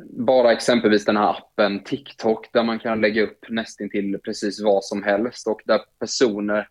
bara 0.04 0.52
exempelvis 0.52 1.06
den 1.06 1.18
här 1.18 1.30
appen 1.30 1.84
TikTok 1.84 2.54
där 2.54 2.64
man 2.64 2.80
kan 2.80 3.02
lägga 3.02 3.24
upp 3.24 3.46
nästintill 3.50 4.20
precis 4.24 4.64
vad 4.64 4.84
som 4.84 5.04
helst 5.04 5.48
och 5.48 5.62
där 5.66 5.82
personer 6.00 6.68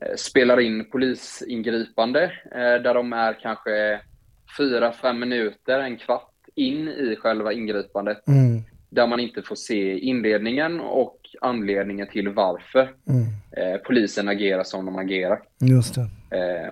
eh, 0.00 0.16
spelar 0.16 0.60
in 0.60 0.90
polisingripande 0.90 2.22
eh, 2.52 2.82
där 2.82 2.94
de 2.94 3.12
är 3.12 3.40
kanske 3.40 4.00
fyra, 4.58 4.92
fem 4.92 5.20
minuter, 5.20 5.80
en 5.80 5.96
kvart 5.96 6.30
in 6.54 6.88
i 6.88 7.16
själva 7.16 7.52
ingripandet 7.52 8.28
Mm, 8.28 8.62
där 8.90 9.06
man 9.06 9.20
inte 9.20 9.42
får 9.42 9.56
se 9.56 9.98
inledningen 9.98 10.80
och 10.80 11.20
anledningen 11.40 12.06
till 12.06 12.28
varför 12.28 12.94
mm, 13.08 13.24
eh, 13.56 13.80
polisen 13.80 14.28
agerar 14.28 14.64
som 14.64 14.86
de 14.86 14.98
agerar. 14.98 15.42
just 15.60 15.94
det. 15.94 16.08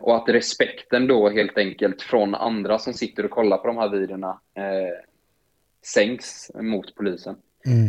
Och 0.00 0.16
att 0.16 0.28
respekten 0.28 1.06
då 1.06 1.30
helt 1.30 1.58
enkelt 1.58 2.02
från 2.02 2.34
andra 2.34 2.78
som 2.78 2.92
sitter 2.92 3.24
och 3.24 3.30
kollar 3.30 3.56
på 3.58 3.66
de 3.66 3.76
här 3.76 3.88
videorna 3.88 4.40
sänks 5.86 6.50
mot 6.54 6.94
polisen. 6.94 7.34
Mm. 7.66 7.88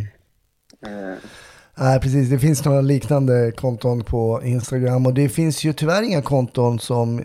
Eh, 0.85 1.17
Nej, 1.75 1.99
precis. 1.99 2.29
Det 2.29 2.39
finns 2.39 2.65
några 2.65 2.81
liknande 2.81 3.51
konton 3.51 4.03
på 4.03 4.41
Instagram 4.43 5.05
och 5.05 5.13
det 5.13 5.29
finns 5.29 5.63
ju 5.63 5.73
tyvärr 5.73 6.03
inga 6.03 6.21
konton 6.21 6.79
som 6.79 7.23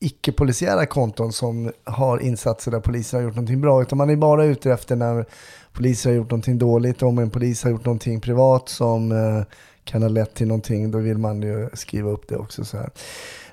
icke-polisiära 0.00 0.86
konton 0.86 1.32
som 1.32 1.72
har 1.84 2.18
insatser 2.18 2.70
där 2.70 2.80
polisen 2.80 3.18
har 3.20 3.24
gjort 3.24 3.34
någonting 3.34 3.60
bra, 3.60 3.82
utan 3.82 3.98
man 3.98 4.10
är 4.10 4.16
bara 4.16 4.44
ute 4.44 4.72
efter 4.72 4.96
när 4.96 5.26
poliser 5.72 6.10
har 6.10 6.16
gjort 6.16 6.30
någonting 6.30 6.58
dåligt. 6.58 7.02
Om 7.02 7.18
en 7.18 7.30
polis 7.30 7.64
har 7.64 7.70
gjort 7.70 7.84
någonting 7.84 8.20
privat 8.20 8.68
som 8.68 9.12
eh, 9.12 9.42
kan 9.84 10.02
ha 10.02 10.08
lett 10.08 10.34
till 10.34 10.46
någonting, 10.48 10.90
då 10.90 10.98
vill 10.98 11.18
man 11.18 11.42
ju 11.42 11.68
skriva 11.72 12.10
upp 12.10 12.28
det 12.28 12.36
också 12.36 12.64
så 12.64 12.76
här. 12.76 12.90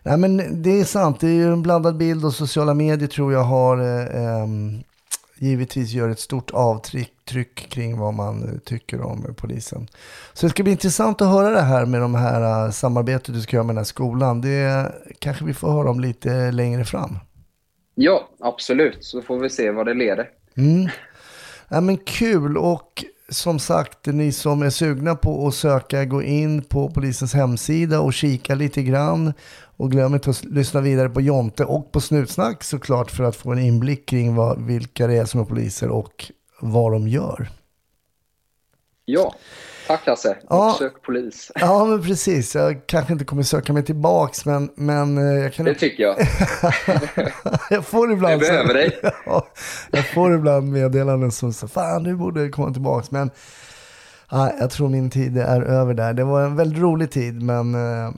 Nej 0.03 0.17
men 0.17 0.61
det 0.63 0.79
är 0.79 0.83
sant, 0.83 1.19
det 1.19 1.27
är 1.27 1.33
ju 1.33 1.53
en 1.53 1.61
blandad 1.61 1.97
bild 1.97 2.25
och 2.25 2.33
sociala 2.33 2.73
medier 2.73 3.07
tror 3.07 3.33
jag 3.33 3.43
har 3.43 3.77
eh, 3.77 4.23
ehm, 4.23 4.83
givetvis 5.39 5.91
gör 5.91 6.09
ett 6.09 6.19
stort 6.19 6.51
avtryck 6.51 7.13
tryck 7.27 7.69
kring 7.69 7.97
vad 7.97 8.13
man 8.13 8.43
eh, 8.43 8.59
tycker 8.59 9.01
om 9.01 9.25
eh, 9.25 9.33
polisen. 9.33 9.87
Så 10.33 10.45
det 10.45 10.49
ska 10.49 10.63
bli 10.63 10.71
intressant 10.71 11.21
att 11.21 11.27
höra 11.27 11.49
det 11.49 11.61
här 11.61 11.85
med 11.85 12.01
de 12.01 12.15
här 12.15 12.65
uh, 12.65 12.71
samarbetet 12.71 13.35
du 13.35 13.41
ska 13.41 13.55
göra 13.55 13.63
med 13.63 13.75
den 13.75 13.77
här 13.77 13.85
skolan. 13.85 14.41
Det 14.41 14.91
kanske 15.19 15.45
vi 15.45 15.53
får 15.53 15.71
höra 15.71 15.89
om 15.89 15.99
lite 15.99 16.51
längre 16.51 16.85
fram. 16.85 17.17
Ja, 17.95 18.29
absolut. 18.39 19.05
Så 19.05 19.21
får 19.21 19.39
vi 19.39 19.49
se 19.49 19.71
vad 19.71 19.85
det 19.85 19.93
leder. 19.93 20.29
Mm. 20.57 20.89
Ja, 21.69 21.81
men 21.81 21.97
kul 21.97 22.57
och 22.57 23.03
som 23.29 23.59
sagt, 23.59 24.05
ni 24.05 24.31
som 24.31 24.61
är 24.61 24.69
sugna 24.69 25.15
på 25.15 25.47
att 25.47 25.53
söka, 25.53 26.05
gå 26.05 26.23
in 26.23 26.61
på 26.61 26.89
polisens 26.89 27.33
hemsida 27.33 28.01
och 28.01 28.13
kika 28.13 28.55
lite 28.55 28.83
grann. 28.83 29.33
Och 29.77 29.91
glöm 29.91 30.13
inte 30.13 30.29
att 30.29 30.43
lyssna 30.43 30.81
vidare 30.81 31.09
på 31.09 31.21
Jonte 31.21 31.65
och 31.65 31.91
på 31.91 32.01
Snutsnack 32.01 32.63
såklart 32.63 33.11
för 33.11 33.23
att 33.23 33.35
få 33.35 33.51
en 33.51 33.59
inblick 33.59 34.05
kring 34.05 34.35
vad, 34.35 34.61
vilka 34.61 35.07
det 35.07 35.17
är 35.17 35.25
som 35.25 35.39
är 35.39 35.45
poliser 35.45 35.89
och 35.89 36.31
vad 36.61 36.91
de 36.91 37.07
gör. 37.07 37.49
Ja, 39.05 39.35
tack 39.87 40.05
Hasse. 40.07 40.37
Ja. 40.49 40.75
Sök 40.79 41.01
polis. 41.01 41.51
Ja, 41.59 41.85
men 41.85 42.03
precis. 42.03 42.55
Jag 42.55 42.87
kanske 42.87 43.13
inte 43.13 43.25
kommer 43.25 43.43
söka 43.43 43.73
mig 43.73 43.83
tillbaks, 43.83 44.45
men, 44.45 44.69
men 44.75 45.17
eh, 45.17 45.43
jag 45.43 45.53
kan... 45.53 45.65
Det 45.65 45.75
tycker 45.75 46.03
jag. 46.03 46.17
jag 47.69 47.85
får 47.85 48.11
ibland... 48.11 48.33
Jag 48.33 48.39
behöver 48.39 48.73
dig. 48.73 48.99
Ja, 49.25 49.47
jag 49.91 50.09
får 50.13 50.35
ibland 50.35 50.71
meddelanden 50.71 51.31
som 51.31 51.53
så 51.53 51.67
fan 51.67 52.03
du 52.03 52.15
borde 52.15 52.49
komma 52.49 52.73
tillbaks. 52.73 53.11
Men 53.11 53.31
ja, 54.31 54.51
jag 54.59 54.71
tror 54.71 54.89
min 54.89 55.09
tid 55.09 55.37
är 55.37 55.61
över 55.61 55.93
där. 55.93 56.13
Det 56.13 56.23
var 56.23 56.41
en 56.41 56.55
väldigt 56.55 56.81
rolig 56.81 57.11
tid, 57.11 57.41
men 57.41 57.75
eh, 57.75 58.11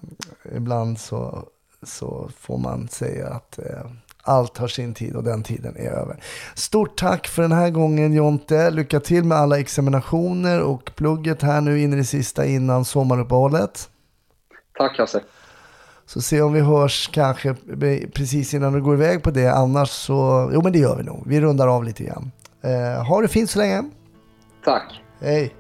ibland 0.56 1.00
så, 1.00 1.44
så 1.84 2.30
får 2.40 2.58
man 2.58 2.88
säga 2.88 3.28
att 3.28 3.60
eh, 3.60 3.86
allt 4.30 4.58
har 4.58 4.68
sin 4.68 4.94
tid 4.94 5.16
och 5.16 5.24
den 5.24 5.44
tiden 5.44 5.76
är 5.78 5.92
över. 5.92 6.24
Stort 6.56 6.98
tack 6.98 7.28
för 7.28 7.42
den 7.42 7.52
här 7.52 7.70
gången 7.70 8.14
Jonte. 8.14 8.72
Lycka 8.72 9.00
till 9.00 9.24
med 9.24 9.38
alla 9.38 9.60
examinationer 9.60 10.62
och 10.62 10.92
plugget 10.96 11.42
här 11.42 11.62
nu 11.62 11.82
in 11.82 11.94
i 11.94 11.96
det 11.96 12.04
sista 12.04 12.46
innan 12.46 12.86
sommaruppehållet. 12.86 13.90
Tack 14.78 14.98
Hasse. 14.98 15.22
Så 16.06 16.22
se 16.22 16.42
om 16.42 16.54
vi 16.54 16.60
hörs 16.60 17.10
kanske 17.14 17.56
precis 18.14 18.54
innan 18.54 18.74
du 18.74 18.82
går 18.82 18.94
iväg 18.94 19.24
på 19.24 19.32
det. 19.32 19.54
Annars 19.54 19.90
så, 19.90 20.50
jo 20.54 20.62
men 20.64 20.72
det 20.72 20.80
gör 20.80 20.96
vi 20.98 21.04
nog. 21.04 21.24
Vi 21.26 21.42
rundar 21.42 21.68
av 21.68 21.84
lite 21.84 22.04
grann. 22.04 22.32
Eh, 22.64 23.06
ha 23.06 23.22
det 23.22 23.28
fint 23.28 23.50
så 23.50 23.60
länge. 23.60 23.84
Tack. 24.66 25.02
Hej. 25.22 25.56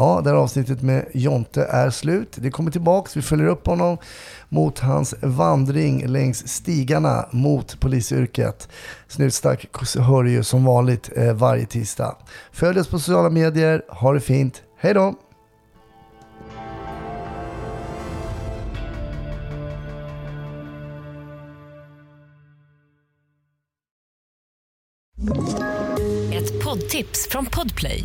Ja, 0.00 0.20
det 0.24 0.30
här 0.30 0.36
avsnittet 0.36 0.82
med 0.82 1.06
Jonte 1.14 1.64
är 1.64 1.90
slut. 1.90 2.36
Det 2.36 2.50
kommer 2.50 2.70
tillbaks. 2.70 3.16
Vi 3.16 3.22
följer 3.22 3.46
upp 3.46 3.66
honom 3.66 3.98
mot 4.48 4.78
hans 4.78 5.14
vandring 5.22 6.06
längs 6.06 6.48
stigarna 6.48 7.28
mot 7.30 7.80
polisyrket. 7.80 8.68
Snutsnack 9.08 9.66
hör 9.98 10.22
du 10.22 10.30
ju 10.30 10.44
som 10.44 10.64
vanligt 10.64 11.10
eh, 11.16 11.32
varje 11.32 11.66
tisdag. 11.66 12.16
Följ 12.52 12.80
oss 12.80 12.88
på 12.88 12.98
sociala 12.98 13.30
medier. 13.30 13.82
Ha 13.88 14.12
det 14.12 14.20
fint. 14.20 14.62
Hej 14.78 14.94
då! 14.94 15.14
Ett 26.32 26.64
poddtips 26.64 27.28
från 27.30 27.46
Podplay. 27.46 28.04